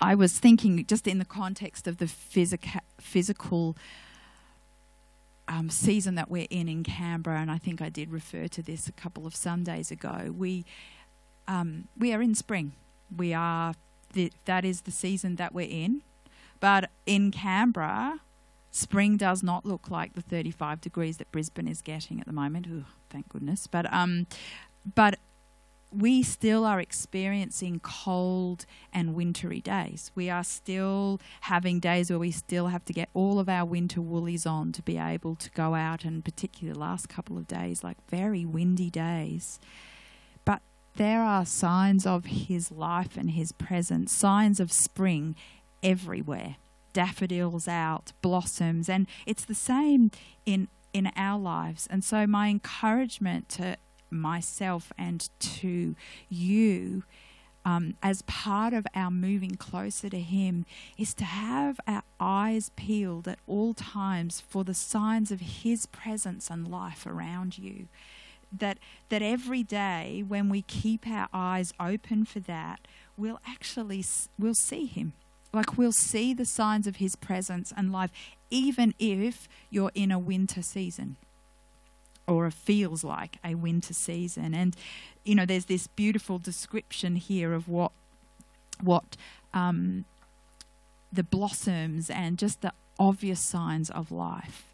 I 0.00 0.14
was 0.14 0.38
thinking 0.38 0.84
just 0.86 1.06
in 1.06 1.18
the 1.18 1.24
context 1.24 1.86
of 1.86 1.98
the 1.98 2.06
physica- 2.06 2.82
physical 2.98 3.76
um, 5.48 5.68
season 5.68 6.14
that 6.14 6.30
we're 6.30 6.46
in 6.48 6.68
in 6.68 6.84
Canberra, 6.84 7.40
and 7.40 7.50
I 7.50 7.58
think 7.58 7.82
I 7.82 7.88
did 7.88 8.10
refer 8.10 8.46
to 8.48 8.62
this 8.62 8.86
a 8.86 8.92
couple 8.92 9.26
of 9.26 9.34
Sundays 9.34 9.90
ago. 9.90 10.32
We 10.36 10.64
um, 11.48 11.88
we 11.98 12.12
are 12.14 12.22
in 12.22 12.36
spring. 12.36 12.72
We 13.14 13.34
are 13.34 13.74
the, 14.12 14.32
that 14.44 14.64
is 14.64 14.82
the 14.82 14.92
season 14.92 15.36
that 15.36 15.52
we're 15.52 15.68
in, 15.68 16.02
but 16.60 16.90
in 17.06 17.30
Canberra, 17.30 18.20
spring 18.70 19.16
does 19.16 19.42
not 19.42 19.66
look 19.66 19.90
like 19.90 20.14
the 20.14 20.22
35 20.22 20.80
degrees 20.80 21.16
that 21.16 21.32
Brisbane 21.32 21.66
is 21.66 21.82
getting 21.82 22.20
at 22.20 22.26
the 22.26 22.32
moment. 22.32 22.66
Ooh, 22.66 22.84
thank 23.08 23.28
goodness. 23.28 23.66
But 23.66 23.92
um, 23.92 24.26
but 24.94 25.18
we 25.92 26.22
still 26.22 26.64
are 26.64 26.80
experiencing 26.80 27.80
cold 27.80 28.64
and 28.92 29.14
wintry 29.14 29.60
days. 29.60 30.12
We 30.14 30.30
are 30.30 30.44
still 30.44 31.20
having 31.42 31.80
days 31.80 32.10
where 32.10 32.18
we 32.18 32.30
still 32.30 32.68
have 32.68 32.84
to 32.84 32.92
get 32.92 33.08
all 33.12 33.40
of 33.40 33.48
our 33.48 33.64
winter 33.64 34.00
woolies 34.00 34.46
on 34.46 34.72
to 34.72 34.82
be 34.82 34.98
able 34.98 35.34
to 35.36 35.50
go 35.50 35.74
out, 35.74 36.04
and 36.04 36.24
particularly 36.24 36.74
the 36.74 36.78
last 36.78 37.08
couple 37.08 37.36
of 37.36 37.48
days, 37.48 37.82
like 37.82 37.96
very 38.08 38.44
windy 38.44 38.88
days. 38.88 39.58
But 40.44 40.62
there 40.94 41.22
are 41.22 41.44
signs 41.44 42.06
of 42.06 42.26
His 42.26 42.70
life 42.70 43.16
and 43.16 43.32
His 43.32 43.50
presence, 43.50 44.12
signs 44.12 44.60
of 44.60 44.70
spring 44.70 45.34
everywhere. 45.82 46.56
Daffodils 46.92 47.68
out, 47.68 48.12
blossoms, 48.20 48.88
and 48.88 49.06
it's 49.24 49.44
the 49.44 49.54
same 49.54 50.10
in 50.44 50.68
in 50.92 51.12
our 51.16 51.38
lives. 51.38 51.86
And 51.88 52.02
so 52.02 52.26
my 52.26 52.48
encouragement 52.48 53.48
to 53.50 53.76
myself 54.10 54.92
and 54.98 55.28
to 55.38 55.94
you 56.28 57.04
um, 57.64 57.94
as 58.02 58.22
part 58.22 58.72
of 58.72 58.86
our 58.94 59.10
moving 59.10 59.56
closer 59.56 60.08
to 60.08 60.20
Him 60.20 60.64
is 60.96 61.14
to 61.14 61.24
have 61.24 61.78
our 61.86 62.02
eyes 62.18 62.70
peeled 62.76 63.28
at 63.28 63.38
all 63.46 63.74
times 63.74 64.40
for 64.40 64.64
the 64.64 64.74
signs 64.74 65.30
of 65.30 65.40
His 65.40 65.86
presence 65.86 66.50
and 66.50 66.66
life 66.66 67.06
around 67.06 67.58
you. 67.58 67.88
That, 68.52 68.78
that 69.10 69.22
every 69.22 69.62
day 69.62 70.24
when 70.26 70.48
we 70.48 70.62
keep 70.62 71.06
our 71.06 71.28
eyes 71.32 71.72
open 71.78 72.24
for 72.24 72.40
that, 72.40 72.80
we'll 73.16 73.38
actually 73.46 74.04
we'll 74.38 74.54
see 74.54 74.86
Him. 74.86 75.12
Like 75.52 75.76
we'll 75.76 75.92
see 75.92 76.32
the 76.32 76.44
signs 76.44 76.86
of 76.86 76.96
His 76.96 77.16
presence 77.16 77.72
and 77.76 77.92
life, 77.92 78.10
even 78.50 78.94
if 78.98 79.48
you're 79.70 79.92
in 79.94 80.10
a 80.10 80.18
winter 80.18 80.62
season 80.62 81.16
or 82.30 82.46
it 82.46 82.54
feels 82.54 83.02
like 83.02 83.38
a 83.44 83.54
winter 83.54 83.92
season. 83.92 84.54
And 84.54 84.76
you 85.24 85.34
know, 85.34 85.44
there's 85.44 85.66
this 85.66 85.86
beautiful 85.88 86.38
description 86.38 87.16
here 87.16 87.52
of 87.52 87.68
what 87.68 87.92
what 88.80 89.16
um, 89.52 90.04
the 91.12 91.22
blossoms 91.22 92.08
and 92.08 92.38
just 92.38 92.62
the 92.62 92.72
obvious 92.98 93.40
signs 93.40 93.90
of 93.90 94.10
life. 94.10 94.66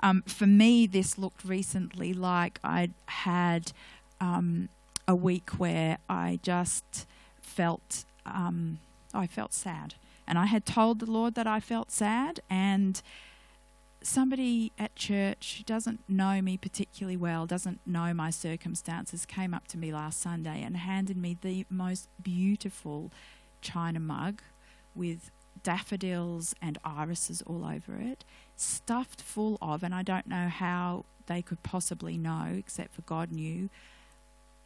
Um, 0.00 0.22
for 0.26 0.46
me, 0.46 0.86
this 0.86 1.18
looked 1.18 1.44
recently 1.44 2.12
like 2.12 2.58
I'd 2.64 2.92
had 3.06 3.72
um, 4.20 4.68
a 5.06 5.14
week 5.14 5.50
where 5.52 5.98
I 6.08 6.40
just 6.42 7.06
felt 7.40 8.04
um, 8.26 8.80
I 9.12 9.26
felt 9.26 9.52
sad, 9.52 9.94
and 10.26 10.38
I 10.38 10.46
had 10.46 10.64
told 10.64 11.00
the 11.00 11.10
Lord 11.10 11.34
that 11.34 11.46
I 11.46 11.60
felt 11.60 11.90
sad, 11.90 12.40
and 12.48 13.00
somebody 14.02 14.72
at 14.78 14.94
church 14.96 15.56
who 15.58 15.64
doesn't 15.64 16.00
know 16.08 16.42
me 16.42 16.56
particularly 16.56 17.16
well, 17.16 17.46
doesn't 17.46 17.80
know 17.86 18.12
my 18.12 18.30
circumstances, 18.30 19.24
came 19.24 19.54
up 19.54 19.66
to 19.68 19.78
me 19.78 19.92
last 19.92 20.20
Sunday 20.20 20.62
and 20.62 20.76
handed 20.76 21.16
me 21.16 21.36
the 21.40 21.64
most 21.70 22.08
beautiful 22.22 23.10
china 23.62 23.98
mug 23.98 24.42
with 24.94 25.30
daffodils 25.62 26.54
and 26.60 26.78
irises 26.84 27.42
all 27.46 27.64
over 27.64 27.96
it, 27.96 28.24
stuffed 28.56 29.22
full 29.22 29.56
of, 29.62 29.82
and 29.82 29.94
I 29.94 30.02
don't 30.02 30.26
know 30.26 30.48
how 30.48 31.06
they 31.26 31.40
could 31.40 31.62
possibly 31.62 32.18
know, 32.18 32.54
except 32.56 32.94
for 32.94 33.02
God 33.02 33.32
knew, 33.32 33.70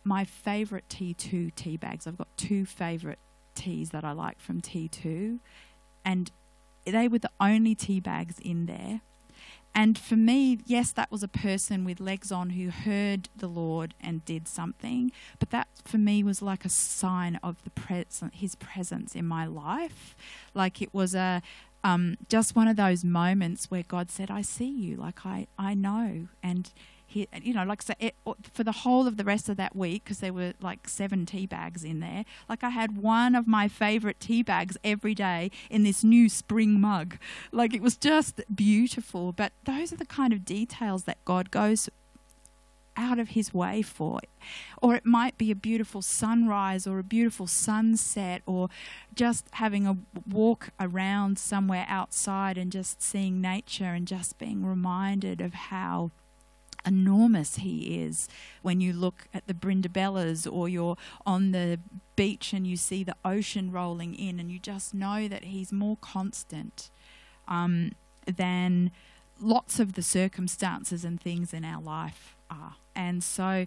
my 0.02 0.24
favourite 0.24 0.88
T2 0.88 1.54
tea 1.54 1.76
bags. 1.76 2.06
I've 2.06 2.18
got 2.18 2.28
two 2.36 2.66
favourite 2.66 3.18
teas 3.58 3.90
that 3.90 4.04
I 4.04 4.12
like 4.12 4.40
from 4.40 4.60
T2, 4.60 5.38
and 6.04 6.30
they 6.84 7.08
were 7.08 7.18
the 7.18 7.30
only 7.40 7.74
tea 7.74 8.00
bags 8.00 8.38
in 8.40 8.66
there 8.66 9.00
and 9.78 9.96
for 9.96 10.16
me, 10.16 10.58
yes, 10.66 10.90
that 10.92 11.08
was 11.10 11.22
a 11.22 11.28
person 11.28 11.84
with 11.84 12.00
legs 12.00 12.32
on 12.32 12.50
who 12.50 12.70
heard 12.70 13.28
the 13.36 13.46
Lord 13.46 13.94
and 14.00 14.24
did 14.24 14.48
something. 14.48 15.12
But 15.38 15.50
that 15.50 15.68
for 15.84 15.98
me 15.98 16.24
was 16.24 16.42
like 16.42 16.64
a 16.64 16.68
sign 16.68 17.38
of 17.44 17.62
the 17.62 17.70
presence, 17.70 18.34
His 18.34 18.56
presence 18.56 19.14
in 19.14 19.24
my 19.24 19.46
life. 19.46 20.16
Like 20.52 20.82
it 20.82 20.92
was 20.92 21.14
a 21.14 21.42
um, 21.84 22.16
just 22.28 22.56
one 22.56 22.66
of 22.66 22.74
those 22.74 23.04
moments 23.04 23.70
where 23.70 23.84
God 23.84 24.10
said, 24.10 24.32
"I 24.32 24.42
see 24.42 24.68
you. 24.68 24.96
Like 24.96 25.24
I, 25.24 25.46
I 25.56 25.74
know." 25.74 26.26
And 26.42 26.72
you 27.42 27.54
know, 27.54 27.64
like 27.64 27.82
so 27.82 27.94
it, 27.98 28.14
for 28.52 28.62
the 28.62 28.72
whole 28.72 29.06
of 29.06 29.16
the 29.16 29.24
rest 29.24 29.48
of 29.48 29.56
that 29.56 29.74
week, 29.74 30.04
because 30.04 30.18
there 30.18 30.32
were 30.32 30.52
like 30.60 30.88
seven 30.88 31.26
tea 31.26 31.46
bags 31.46 31.82
in 31.82 32.00
there. 32.00 32.24
Like 32.48 32.62
I 32.62 32.70
had 32.70 32.96
one 32.96 33.34
of 33.34 33.46
my 33.46 33.68
favorite 33.68 34.20
tea 34.20 34.42
bags 34.42 34.76
every 34.84 35.14
day 35.14 35.50
in 35.70 35.82
this 35.82 36.04
new 36.04 36.28
spring 36.28 36.80
mug. 36.80 37.18
Like 37.52 37.74
it 37.74 37.82
was 37.82 37.96
just 37.96 38.40
beautiful. 38.54 39.32
But 39.32 39.52
those 39.64 39.92
are 39.92 39.96
the 39.96 40.06
kind 40.06 40.32
of 40.32 40.44
details 40.44 41.04
that 41.04 41.24
God 41.24 41.50
goes 41.50 41.88
out 42.98 43.18
of 43.18 43.30
his 43.30 43.54
way 43.54 43.80
for. 43.80 44.20
Or 44.82 44.94
it 44.94 45.06
might 45.06 45.38
be 45.38 45.50
a 45.50 45.54
beautiful 45.54 46.02
sunrise 46.02 46.86
or 46.86 46.98
a 46.98 47.04
beautiful 47.04 47.46
sunset 47.46 48.42
or 48.44 48.68
just 49.14 49.46
having 49.52 49.86
a 49.86 49.96
walk 50.28 50.70
around 50.80 51.38
somewhere 51.38 51.86
outside 51.88 52.58
and 52.58 52.72
just 52.72 53.00
seeing 53.00 53.40
nature 53.40 53.94
and 53.94 54.06
just 54.06 54.36
being 54.38 54.66
reminded 54.66 55.40
of 55.40 55.54
how 55.54 56.10
enormous 56.86 57.56
he 57.56 58.02
is 58.02 58.28
when 58.62 58.80
you 58.80 58.92
look 58.92 59.28
at 59.34 59.46
the 59.46 59.54
Brindabellas 59.54 60.50
or 60.50 60.68
you're 60.68 60.96
on 61.26 61.52
the 61.52 61.78
beach 62.16 62.52
and 62.52 62.66
you 62.66 62.76
see 62.76 63.04
the 63.04 63.16
ocean 63.24 63.70
rolling 63.70 64.14
in 64.14 64.40
and 64.40 64.50
you 64.50 64.58
just 64.58 64.94
know 64.94 65.28
that 65.28 65.44
he's 65.44 65.72
more 65.72 65.96
constant 66.00 66.90
um, 67.46 67.92
than 68.26 68.90
lots 69.40 69.78
of 69.78 69.94
the 69.94 70.02
circumstances 70.02 71.04
and 71.04 71.20
things 71.20 71.52
in 71.52 71.64
our 71.64 71.80
life 71.82 72.36
are. 72.50 72.76
And 72.94 73.22
so, 73.22 73.66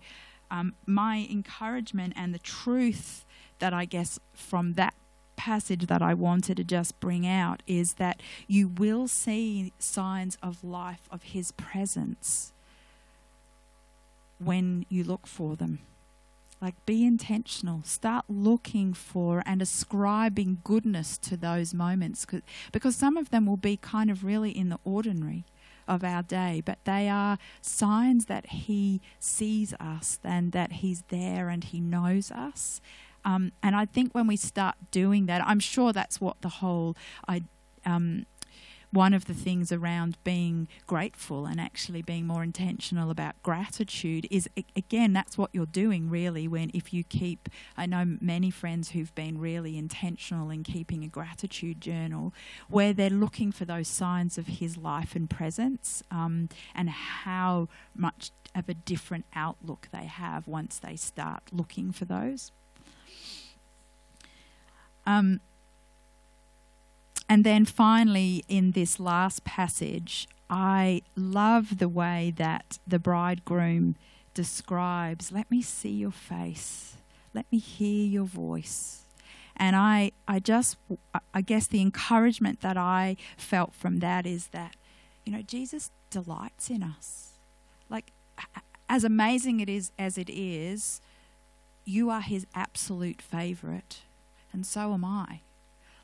um, 0.49 0.73
my 0.85 1.27
encouragement 1.31 2.13
and 2.17 2.33
the 2.33 2.39
truth 2.39 3.25
that 3.59 3.73
I 3.73 3.85
guess 3.85 4.19
from 4.33 4.73
that 4.73 4.93
passage 5.37 5.87
that 5.87 6.01
I 6.01 6.13
wanted 6.13 6.57
to 6.57 6.63
just 6.63 6.99
bring 6.99 7.25
out 7.25 7.63
is 7.65 7.93
that 7.93 8.21
you 8.47 8.67
will 8.67 9.07
see 9.07 9.71
signs 9.79 10.37
of 10.43 10.63
life, 10.63 11.07
of 11.09 11.23
His 11.23 11.51
presence 11.53 12.50
when 14.43 14.85
you 14.89 15.03
look 15.03 15.27
for 15.27 15.55
them. 15.55 15.79
Like, 16.61 16.85
be 16.85 17.05
intentional. 17.05 17.81
Start 17.83 18.25
looking 18.29 18.93
for 18.93 19.41
and 19.47 19.61
ascribing 19.61 20.59
goodness 20.63 21.17
to 21.19 21.35
those 21.35 21.73
moments 21.73 22.25
because 22.71 22.95
some 22.95 23.17
of 23.17 23.31
them 23.31 23.47
will 23.47 23.57
be 23.57 23.77
kind 23.77 24.11
of 24.11 24.23
really 24.23 24.51
in 24.51 24.69
the 24.69 24.77
ordinary 24.83 25.45
of 25.87 26.03
our 26.03 26.21
day, 26.21 26.61
but 26.63 26.77
they 26.85 27.09
are 27.09 27.39
signs 27.61 28.25
that 28.25 28.45
He 28.47 29.01
sees 29.19 29.73
us 29.79 30.19
and 30.23 30.51
that 30.51 30.73
He's 30.73 31.03
there 31.09 31.49
and 31.49 31.63
He 31.63 31.79
knows 31.79 32.31
us. 32.31 32.79
Um, 33.25 33.51
and 33.61 33.75
I 33.75 33.85
think 33.85 34.13
when 34.13 34.27
we 34.27 34.37
start 34.37 34.75
doing 34.91 35.25
that, 35.25 35.43
I'm 35.45 35.59
sure 35.59 35.93
that's 35.93 36.21
what 36.21 36.41
the 36.41 36.49
whole 36.49 36.95
I, 37.27 37.43
um, 37.85 38.25
one 38.91 39.13
of 39.13 39.25
the 39.25 39.33
things 39.33 39.71
around 39.71 40.17
being 40.23 40.67
grateful 40.85 41.45
and 41.45 41.59
actually 41.59 42.01
being 42.01 42.27
more 42.27 42.43
intentional 42.43 43.09
about 43.09 43.41
gratitude 43.41 44.27
is 44.29 44.49
again 44.75 45.13
that's 45.13 45.37
what 45.37 45.49
you're 45.53 45.65
doing 45.65 46.09
really 46.09 46.47
when 46.47 46.69
if 46.73 46.93
you 46.93 47.03
keep 47.03 47.49
I 47.77 47.85
know 47.85 48.17
many 48.19 48.51
friends 48.51 48.91
who've 48.91 49.13
been 49.15 49.39
really 49.39 49.77
intentional 49.77 50.49
in 50.49 50.63
keeping 50.63 51.03
a 51.03 51.07
gratitude 51.07 51.79
journal 51.81 52.33
where 52.69 52.93
they're 52.93 53.09
looking 53.09 53.51
for 53.51 53.65
those 53.65 53.87
signs 53.87 54.37
of 54.37 54.47
his 54.47 54.77
life 54.77 55.15
and 55.15 55.29
presence 55.29 56.03
um, 56.11 56.49
and 56.75 56.89
how 56.89 57.69
much 57.95 58.31
of 58.53 58.67
a 58.67 58.73
different 58.73 59.25
outlook 59.33 59.87
they 59.91 60.05
have 60.05 60.47
once 60.47 60.77
they 60.79 60.95
start 60.95 61.43
looking 61.51 61.91
for 61.91 62.05
those. 62.05 62.51
Um, 65.05 65.39
and 67.31 67.45
then 67.45 67.63
finally, 67.63 68.43
in 68.49 68.71
this 68.71 68.99
last 68.99 69.45
passage, 69.45 70.27
I 70.49 71.01
love 71.15 71.77
the 71.77 71.87
way 71.87 72.33
that 72.35 72.77
the 72.85 72.99
bridegroom 72.99 73.95
describes 74.33 75.31
let 75.31 75.49
me 75.49 75.61
see 75.61 75.91
your 75.91 76.11
face, 76.11 76.97
let 77.33 77.45
me 77.49 77.57
hear 77.57 78.05
your 78.05 78.25
voice. 78.25 79.05
And 79.55 79.77
I, 79.77 80.11
I 80.27 80.39
just, 80.39 80.75
I 81.33 81.39
guess 81.39 81.67
the 81.67 81.79
encouragement 81.79 82.59
that 82.59 82.75
I 82.75 83.15
felt 83.37 83.73
from 83.73 83.99
that 83.99 84.25
is 84.25 84.47
that, 84.47 84.75
you 85.23 85.31
know, 85.31 85.41
Jesus 85.41 85.89
delights 86.09 86.69
in 86.69 86.83
us. 86.83 87.35
Like, 87.89 88.11
as 88.89 89.05
amazing 89.05 89.61
it 89.61 89.69
is 89.69 89.93
as 89.97 90.17
it 90.17 90.29
is, 90.29 90.99
you 91.85 92.09
are 92.09 92.19
his 92.19 92.45
absolute 92.53 93.21
favorite, 93.21 94.01
and 94.51 94.65
so 94.65 94.93
am 94.93 95.05
I. 95.05 95.39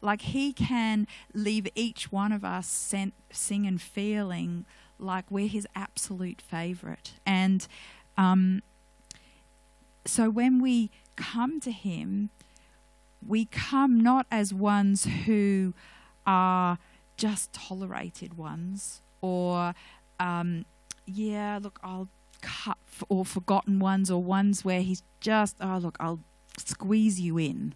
Like 0.02 0.22
he 0.22 0.54
can 0.54 1.08
leave 1.34 1.68
each 1.76 2.12
one 2.12 2.32
of 2.32 2.44
us 2.44 2.68
sent, 2.68 3.14
singing, 3.32 3.78
feeling 3.78 4.66
like 5.00 5.26
we're 5.30 5.48
his 5.48 5.68
absolute 5.76 6.42
favorite. 6.42 7.14
And 7.26 7.68
um, 8.18 8.62
so 10.06 10.30
when 10.30 10.62
we 10.62 10.90
come 11.16 11.60
to 11.62 11.72
him, 11.72 12.30
we 13.26 13.46
come 13.46 14.00
not 14.00 14.26
as 14.32 14.54
ones 14.54 15.06
who 15.26 15.74
are 16.26 16.78
just 17.18 17.52
tolerated 17.54 18.38
ones 18.38 19.02
or, 19.22 19.74
um, 20.20 20.66
yeah, 21.06 21.60
look, 21.62 21.80
I'll 21.84 22.10
cut, 22.42 22.78
or 23.10 23.26
forgotten 23.26 23.80
ones 23.80 24.12
or 24.12 24.22
ones 24.22 24.64
where 24.64 24.82
he's 24.82 25.04
just, 25.20 25.58
oh, 25.60 25.78
look, 25.78 25.98
I'll 26.00 26.20
squeeze 26.58 27.20
you 27.20 27.38
in. 27.38 27.74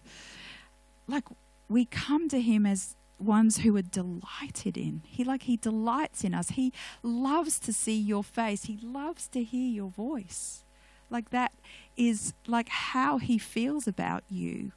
Like, 1.06 1.24
we 1.72 1.86
come 1.86 2.28
to 2.28 2.40
him 2.40 2.66
as 2.66 2.94
ones 3.18 3.58
who 3.58 3.76
are 3.76 3.82
delighted 3.82 4.76
in. 4.76 5.02
He 5.06 5.24
like 5.24 5.44
he 5.44 5.56
delights 5.56 6.24
in 6.24 6.34
us. 6.34 6.50
He 6.50 6.72
loves 7.02 7.58
to 7.60 7.72
see 7.72 7.98
your 7.98 8.24
face. 8.24 8.64
He 8.64 8.78
loves 8.82 9.28
to 9.28 9.42
hear 9.42 9.68
your 9.68 9.90
voice. 9.90 10.64
Like 11.08 11.30
that 11.30 11.52
is 11.96 12.34
like 12.46 12.68
how 12.68 13.18
he 13.18 13.38
feels 13.38 13.86
about 13.86 14.24
you. 14.28 14.72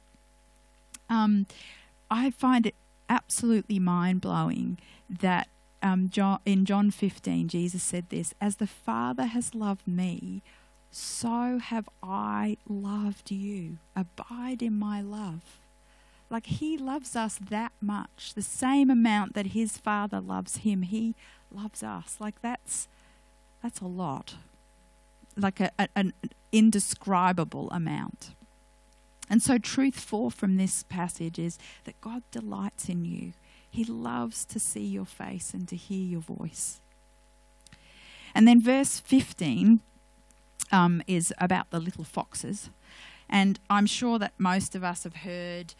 Um, 1.08 1.46
I 2.10 2.30
find 2.30 2.66
it 2.66 2.74
absolutely 3.08 3.78
mind 3.78 4.20
blowing 4.20 4.78
that 5.08 5.48
um, 5.82 6.08
John, 6.08 6.40
in 6.44 6.64
John 6.64 6.90
15, 6.90 7.48
Jesus 7.48 7.82
said 7.82 8.06
this 8.10 8.34
As 8.40 8.56
the 8.56 8.66
Father 8.66 9.26
has 9.26 9.54
loved 9.54 9.86
me, 9.86 10.42
so 10.90 11.58
have 11.62 11.88
I 12.02 12.56
loved 12.68 13.30
you. 13.30 13.78
Abide 13.94 14.62
in 14.62 14.78
my 14.78 15.00
love. 15.00 15.58
Like 16.28 16.46
he 16.46 16.76
loves 16.76 17.14
us 17.14 17.38
that 17.50 17.72
much, 17.80 18.32
the 18.34 18.42
same 18.42 18.90
amount 18.90 19.34
that 19.34 19.48
his 19.48 19.78
Father 19.78 20.20
loves 20.20 20.58
him, 20.58 20.82
he 20.82 21.14
loves 21.50 21.82
us. 21.82 22.16
Like 22.18 22.40
that's 22.42 22.88
that's 23.62 23.80
a 23.80 23.86
lot. 23.86 24.36
Like 25.36 25.60
a, 25.60 25.70
a, 25.78 25.88
an 25.94 26.12
indescribable 26.52 27.68
amount. 27.70 28.30
And 29.28 29.42
so, 29.42 29.58
truth 29.58 29.98
four 29.98 30.30
from 30.30 30.56
this 30.56 30.84
passage 30.84 31.38
is 31.38 31.58
that 31.84 32.00
God 32.00 32.22
delights 32.30 32.88
in 32.88 33.04
you. 33.04 33.32
He 33.68 33.84
loves 33.84 34.44
to 34.46 34.58
see 34.60 34.84
your 34.84 35.04
face 35.04 35.52
and 35.52 35.68
to 35.68 35.76
hear 35.76 36.04
your 36.04 36.20
voice. 36.20 36.80
And 38.34 38.46
then, 38.46 38.62
verse 38.62 39.00
15 39.00 39.80
um, 40.70 41.02
is 41.06 41.32
about 41.38 41.70
the 41.70 41.80
little 41.80 42.04
foxes. 42.04 42.70
And 43.28 43.58
I'm 43.68 43.86
sure 43.86 44.18
that 44.18 44.32
most 44.38 44.76
of 44.76 44.84
us 44.84 45.02
have 45.04 45.16
heard 45.16 45.74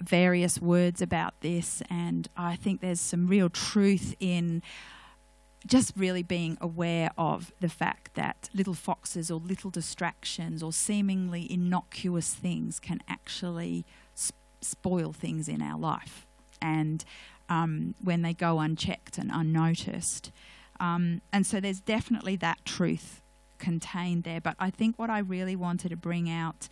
various 0.00 0.60
words 0.60 1.00
about 1.00 1.40
this, 1.40 1.82
and 1.88 2.28
I 2.36 2.56
think 2.56 2.80
there's 2.80 3.00
some 3.00 3.26
real 3.26 3.48
truth 3.48 4.14
in 4.20 4.62
just 5.66 5.92
really 5.96 6.22
being 6.24 6.58
aware 6.60 7.10
of 7.16 7.52
the 7.60 7.68
fact 7.68 8.14
that 8.14 8.50
little 8.52 8.74
foxes 8.74 9.30
or 9.30 9.38
little 9.38 9.70
distractions 9.70 10.62
or 10.62 10.72
seemingly 10.72 11.50
innocuous 11.50 12.34
things 12.34 12.80
can 12.80 13.00
actually 13.08 13.84
sp- 14.18 14.34
spoil 14.60 15.12
things 15.12 15.48
in 15.48 15.62
our 15.62 15.78
life. 15.78 16.26
And 16.60 17.04
um, 17.48 17.94
when 18.02 18.22
they 18.22 18.34
go 18.34 18.60
unchecked 18.60 19.18
and 19.18 19.30
unnoticed. 19.32 20.32
Um, 20.80 21.20
and 21.32 21.46
so 21.46 21.60
there's 21.60 21.80
definitely 21.80 22.36
that 22.36 22.64
truth 22.64 23.20
contained 23.58 24.24
there. 24.24 24.40
But 24.40 24.56
I 24.58 24.70
think 24.70 24.98
what 24.98 25.10
I 25.10 25.18
really 25.18 25.56
wanted 25.56 25.90
to 25.90 25.96
bring 25.96 26.30
out 26.30 26.68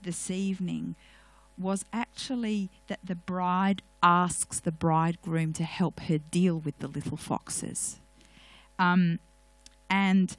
this 0.00 0.30
evening 0.30 0.96
was 1.58 1.84
actually 1.92 2.70
that 2.86 3.00
the 3.02 3.14
bride 3.14 3.82
asks 4.02 4.60
the 4.60 4.72
bridegroom 4.72 5.52
to 5.54 5.64
help 5.64 6.00
her 6.00 6.18
deal 6.18 6.58
with 6.58 6.78
the 6.78 6.88
little 6.88 7.16
foxes. 7.16 7.98
Um, 8.78 9.18
and 9.90 10.36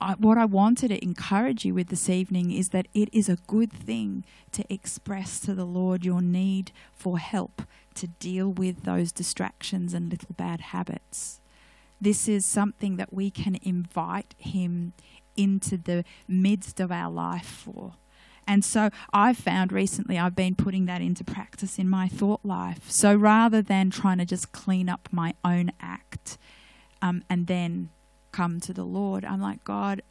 I, 0.00 0.14
what 0.14 0.38
I 0.38 0.44
wanted 0.44 0.88
to 0.88 1.02
encourage 1.04 1.64
you 1.64 1.74
with 1.74 1.88
this 1.88 2.08
evening 2.08 2.50
is 2.50 2.70
that 2.70 2.88
it 2.94 3.08
is 3.12 3.28
a 3.28 3.38
good 3.46 3.72
thing 3.72 4.24
to 4.52 4.64
express 4.72 5.40
to 5.40 5.54
the 5.54 5.66
Lord 5.66 6.04
your 6.04 6.22
need 6.22 6.72
for 6.92 7.18
help 7.18 7.62
to 7.94 8.06
deal 8.06 8.48
with 8.48 8.84
those 8.84 9.12
distractions 9.12 9.92
and 9.92 10.10
little 10.10 10.34
bad 10.36 10.60
habits. 10.60 11.40
This 12.00 12.28
is 12.28 12.46
something 12.46 12.96
that 12.96 13.12
we 13.12 13.30
can 13.30 13.58
invite 13.62 14.34
Him 14.38 14.94
into 15.36 15.76
the 15.76 16.04
midst 16.26 16.80
of 16.80 16.90
our 16.90 17.10
life 17.10 17.46
for. 17.46 17.94
And 18.46 18.64
so 18.64 18.90
I've 19.12 19.36
found 19.36 19.72
recently 19.72 20.18
I've 20.18 20.36
been 20.36 20.54
putting 20.54 20.86
that 20.86 21.00
into 21.00 21.24
practice 21.24 21.78
in 21.78 21.88
my 21.88 22.08
thought 22.08 22.40
life. 22.44 22.90
So 22.90 23.14
rather 23.14 23.62
than 23.62 23.90
trying 23.90 24.18
to 24.18 24.24
just 24.24 24.52
clean 24.52 24.88
up 24.88 25.08
my 25.12 25.34
own 25.44 25.72
act 25.80 26.38
um, 27.00 27.22
and 27.28 27.46
then 27.46 27.90
come 28.32 28.60
to 28.60 28.72
the 28.72 28.84
Lord, 28.84 29.24
I'm 29.24 29.40
like, 29.40 29.64
God, 29.64 30.02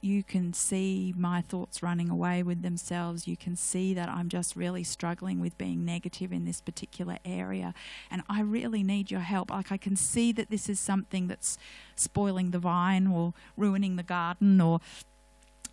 you 0.00 0.22
can 0.22 0.52
see 0.52 1.14
my 1.16 1.40
thoughts 1.40 1.82
running 1.82 2.10
away 2.10 2.42
with 2.42 2.62
themselves. 2.62 3.28
You 3.28 3.36
can 3.36 3.56
see 3.56 3.94
that 3.94 4.08
I'm 4.08 4.28
just 4.28 4.56
really 4.56 4.82
struggling 4.82 5.40
with 5.40 5.56
being 5.56 5.84
negative 5.84 6.32
in 6.32 6.44
this 6.44 6.60
particular 6.60 7.18
area. 7.24 7.74
And 8.10 8.22
I 8.28 8.40
really 8.40 8.82
need 8.82 9.10
your 9.10 9.20
help. 9.20 9.50
Like, 9.50 9.70
I 9.70 9.76
can 9.76 9.96
see 9.96 10.32
that 10.32 10.50
this 10.50 10.68
is 10.68 10.80
something 10.80 11.28
that's 11.28 11.58
spoiling 11.94 12.50
the 12.50 12.58
vine 12.58 13.06
or 13.06 13.34
ruining 13.56 13.96
the 13.96 14.02
garden 14.02 14.60
or 14.60 14.80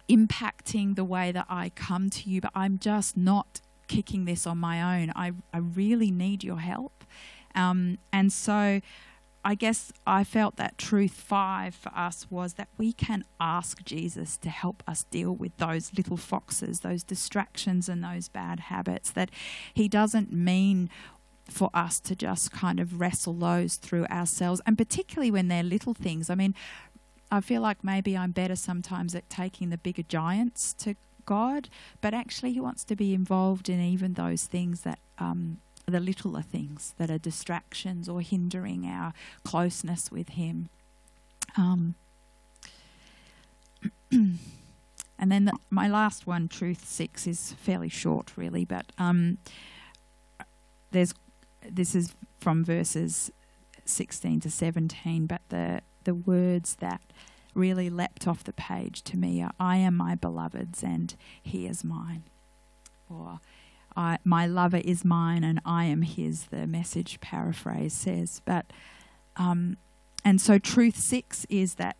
impacting 0.07 0.95
the 0.95 1.03
way 1.03 1.31
that 1.31 1.45
I 1.49 1.69
come 1.69 2.09
to 2.11 2.29
you, 2.29 2.41
but 2.41 2.51
I'm 2.55 2.77
just 2.77 3.17
not 3.17 3.61
kicking 3.87 4.25
this 4.25 4.47
on 4.47 4.57
my 4.57 5.01
own. 5.01 5.11
I, 5.15 5.33
I 5.53 5.59
really 5.59 6.11
need 6.11 6.43
your 6.43 6.59
help. 6.59 7.03
Um, 7.53 7.97
and 8.11 8.31
so 8.31 8.81
I 9.43 9.53
guess 9.53 9.93
I 10.07 10.23
felt 10.23 10.55
that 10.55 10.77
truth 10.77 11.11
five 11.13 11.75
for 11.75 11.91
us 11.95 12.25
was 12.31 12.55
that 12.55 12.67
we 12.79 12.91
can 12.91 13.23
ask 13.39 13.83
Jesus 13.83 14.37
to 14.37 14.49
help 14.49 14.81
us 14.87 15.03
deal 15.03 15.33
with 15.33 15.55
those 15.57 15.91
little 15.95 16.17
foxes, 16.17 16.79
those 16.79 17.03
distractions, 17.03 17.87
and 17.87 18.03
those 18.03 18.27
bad 18.27 18.59
habits. 18.59 19.11
That 19.11 19.29
He 19.73 19.87
doesn't 19.87 20.33
mean 20.33 20.89
for 21.47 21.69
us 21.75 21.99
to 21.99 22.15
just 22.15 22.51
kind 22.51 22.79
of 22.79 22.99
wrestle 22.99 23.33
those 23.33 23.75
through 23.75 24.05
ourselves, 24.05 24.61
and 24.65 24.79
particularly 24.79 25.29
when 25.29 25.47
they're 25.47 25.61
little 25.61 25.93
things. 25.93 26.31
I 26.31 26.35
mean, 26.35 26.55
I 27.35 27.41
feel 27.41 27.61
like 27.61 27.83
maybe 27.83 28.15
I'm 28.17 28.31
better 28.31 28.55
sometimes 28.55 29.13
at 29.13 29.29
taking 29.29 29.69
the 29.69 29.77
bigger 29.77 30.03
giants 30.03 30.73
to 30.75 30.95
God, 31.25 31.67
but 31.99 32.13
actually 32.13 32.53
He 32.53 32.61
wants 32.61 32.85
to 32.85 32.95
be 32.95 33.13
involved 33.13 33.67
in 33.67 33.81
even 33.81 34.13
those 34.13 34.45
things 34.45 34.81
that. 34.81 34.99
Um, 35.17 35.59
the 35.87 35.99
littler 35.99 36.41
things 36.41 36.95
that 36.97 37.11
are 37.11 37.19
distractions 37.19 38.09
or 38.09 38.19
hindering 38.21 38.87
our 38.87 39.13
closeness 39.43 40.11
with 40.11 40.29
Him. 40.29 40.69
Um, 41.55 41.93
and 44.11 44.39
then 45.19 45.45
the, 45.45 45.53
my 45.69 45.87
last 45.87 46.25
one, 46.25 46.47
truth 46.47 46.87
six, 46.87 47.27
is 47.27 47.53
fairly 47.53 47.89
short, 47.89 48.31
really, 48.35 48.65
but 48.65 48.87
um, 48.97 49.37
there's 50.89 51.13
this 51.69 51.93
is 51.93 52.15
from 52.39 52.65
verses 52.65 53.31
16 53.85 54.39
to 54.39 54.49
17, 54.49 55.27
but 55.27 55.41
the 55.49 55.81
the 56.05 56.15
words 56.15 56.75
that 56.75 57.01
really 57.53 57.89
leapt 57.89 58.27
off 58.27 58.43
the 58.43 58.53
page 58.53 59.01
to 59.03 59.17
me 59.17 59.41
are 59.41 59.51
I 59.59 59.77
am 59.77 59.95
my 59.95 60.15
beloved's 60.15 60.83
and 60.83 61.13
he 61.41 61.67
is 61.67 61.83
mine. 61.83 62.23
Or 63.09 63.39
I, 63.95 64.17
my 64.23 64.45
lover 64.45 64.81
is 64.83 65.05
mine 65.05 65.43
and 65.43 65.61
I 65.65 65.85
am 65.85 66.01
his, 66.01 66.45
the 66.45 66.67
message 66.67 67.19
paraphrase 67.21 67.93
says. 67.93 68.41
But 68.45 68.65
um, 69.37 69.77
and 70.23 70.41
so 70.41 70.57
truth 70.57 70.97
six 70.97 71.45
is 71.49 71.75
that 71.75 71.97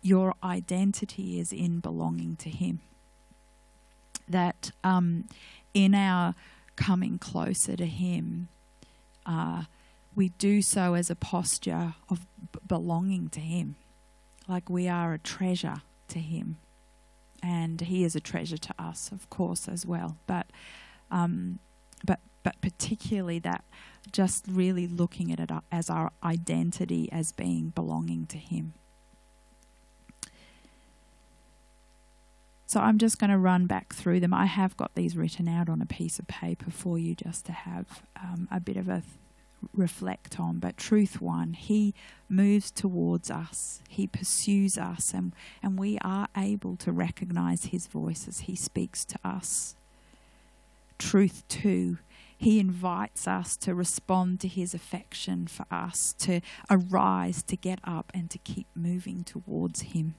your 0.00 0.34
identity 0.42 1.40
is 1.40 1.52
in 1.52 1.80
belonging 1.80 2.36
to 2.36 2.50
him. 2.50 2.80
That 4.28 4.70
um, 4.82 5.28
in 5.74 5.94
our 5.94 6.34
coming 6.76 7.18
closer 7.18 7.76
to 7.76 7.86
him, 7.86 8.48
uh, 9.26 9.64
we 10.14 10.30
do 10.30 10.62
so 10.62 10.94
as 10.94 11.10
a 11.10 11.16
posture 11.16 11.94
of 12.08 12.26
b- 12.52 12.60
belonging 12.66 13.28
to 13.30 13.40
Him. 13.40 13.76
Like 14.48 14.68
we 14.68 14.88
are 14.88 15.12
a 15.14 15.18
treasure 15.18 15.82
to 16.08 16.18
Him. 16.18 16.58
And 17.42 17.80
He 17.80 18.04
is 18.04 18.14
a 18.14 18.20
treasure 18.20 18.58
to 18.58 18.74
us, 18.78 19.10
of 19.12 19.28
course, 19.30 19.68
as 19.68 19.84
well. 19.84 20.16
But, 20.26 20.46
um, 21.10 21.58
but, 22.04 22.20
but 22.42 22.60
particularly 22.60 23.38
that 23.40 23.64
just 24.12 24.44
really 24.48 24.86
looking 24.86 25.32
at 25.32 25.40
it 25.40 25.50
as 25.72 25.90
our 25.90 26.12
identity 26.22 27.08
as 27.10 27.32
being 27.32 27.70
belonging 27.70 28.26
to 28.26 28.38
Him. 28.38 28.74
So 32.66 32.80
I'm 32.80 32.98
just 32.98 33.20
going 33.20 33.30
to 33.30 33.38
run 33.38 33.66
back 33.66 33.94
through 33.94 34.18
them. 34.18 34.34
I 34.34 34.46
have 34.46 34.76
got 34.76 34.96
these 34.96 35.16
written 35.16 35.46
out 35.46 35.68
on 35.68 35.80
a 35.80 35.86
piece 35.86 36.18
of 36.18 36.26
paper 36.26 36.72
for 36.72 36.98
you 36.98 37.14
just 37.14 37.46
to 37.46 37.52
have 37.52 38.02
um, 38.20 38.48
a 38.50 38.58
bit 38.58 38.76
of 38.76 38.88
a 38.88 39.02
reflect 39.72 40.38
on. 40.38 40.58
But 40.58 40.76
truth 40.76 41.20
one, 41.20 41.54
He 41.54 41.94
moves 42.28 42.70
towards 42.70 43.30
us, 43.30 43.82
He 43.88 44.06
pursues 44.06 44.78
us, 44.78 45.12
and, 45.14 45.32
and 45.62 45.78
we 45.78 45.98
are 46.02 46.28
able 46.36 46.76
to 46.76 46.92
recognize 46.92 47.66
His 47.66 47.86
voice 47.86 48.26
as 48.28 48.40
He 48.40 48.56
speaks 48.56 49.04
to 49.06 49.18
us. 49.24 49.76
Truth 50.98 51.44
two, 51.48 51.98
He 52.36 52.60
invites 52.60 53.26
us 53.26 53.56
to 53.58 53.74
respond 53.74 54.40
to 54.40 54.48
His 54.48 54.74
affection 54.74 55.46
for 55.46 55.66
us, 55.70 56.14
to 56.20 56.40
arise, 56.70 57.42
to 57.44 57.56
get 57.56 57.78
up, 57.84 58.10
and 58.14 58.30
to 58.30 58.38
keep 58.38 58.66
moving 58.74 59.24
towards 59.24 59.82
Him. 59.82 60.14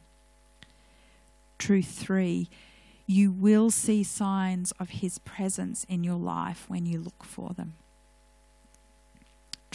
Truth 1.58 1.98
three, 1.98 2.50
you 3.08 3.32
will 3.32 3.70
see 3.70 4.04
signs 4.04 4.72
of 4.80 4.90
His 4.90 5.20
presence 5.20 5.86
in 5.88 6.04
your 6.04 6.18
life 6.18 6.66
when 6.68 6.86
you 6.86 7.00
look 7.00 7.24
for 7.24 7.54
them 7.54 7.76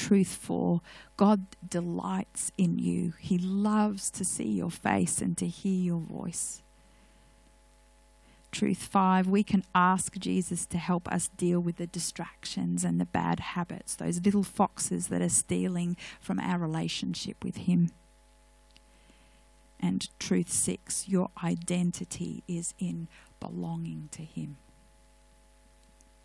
truth 0.01 0.35
four. 0.35 0.81
God 1.19 1.45
delights 1.69 2.53
in 2.57 2.79
you. 2.79 3.13
He 3.19 3.37
loves 3.37 4.11
to 4.13 4.25
see 4.25 4.49
your 4.49 4.71
face 4.71 5.21
and 5.21 5.37
to 5.37 5.47
hear 5.47 5.79
your 5.79 6.01
voice. 6.01 6.63
Truth 8.51 8.79
five, 8.79 9.29
we 9.29 9.45
can 9.45 9.63
ask 9.75 10.17
Jesus 10.19 10.65
to 10.67 10.79
help 10.79 11.07
us 11.13 11.29
deal 11.29 11.61
with 11.61 11.77
the 11.77 11.87
distractions 11.87 12.83
and 12.83 12.99
the 12.99 13.05
bad 13.05 13.41
habits, 13.41 13.95
those 13.95 14.25
little 14.25 14.43
foxes 14.43 15.09
that 15.09 15.23
are 15.23 15.29
stealing 15.29 15.97
from 16.19 16.41
our 16.41 16.59
relationship 16.59 17.45
with 17.45 17.59
Him. 17.59 17.91
And 19.79 20.09
truth 20.19 20.51
six, 20.51 21.09
your 21.09 21.29
identity 21.45 22.43
is 22.49 22.75
in 22.79 23.07
belonging 23.39 24.09
to 24.13 24.23
Him. 24.23 24.57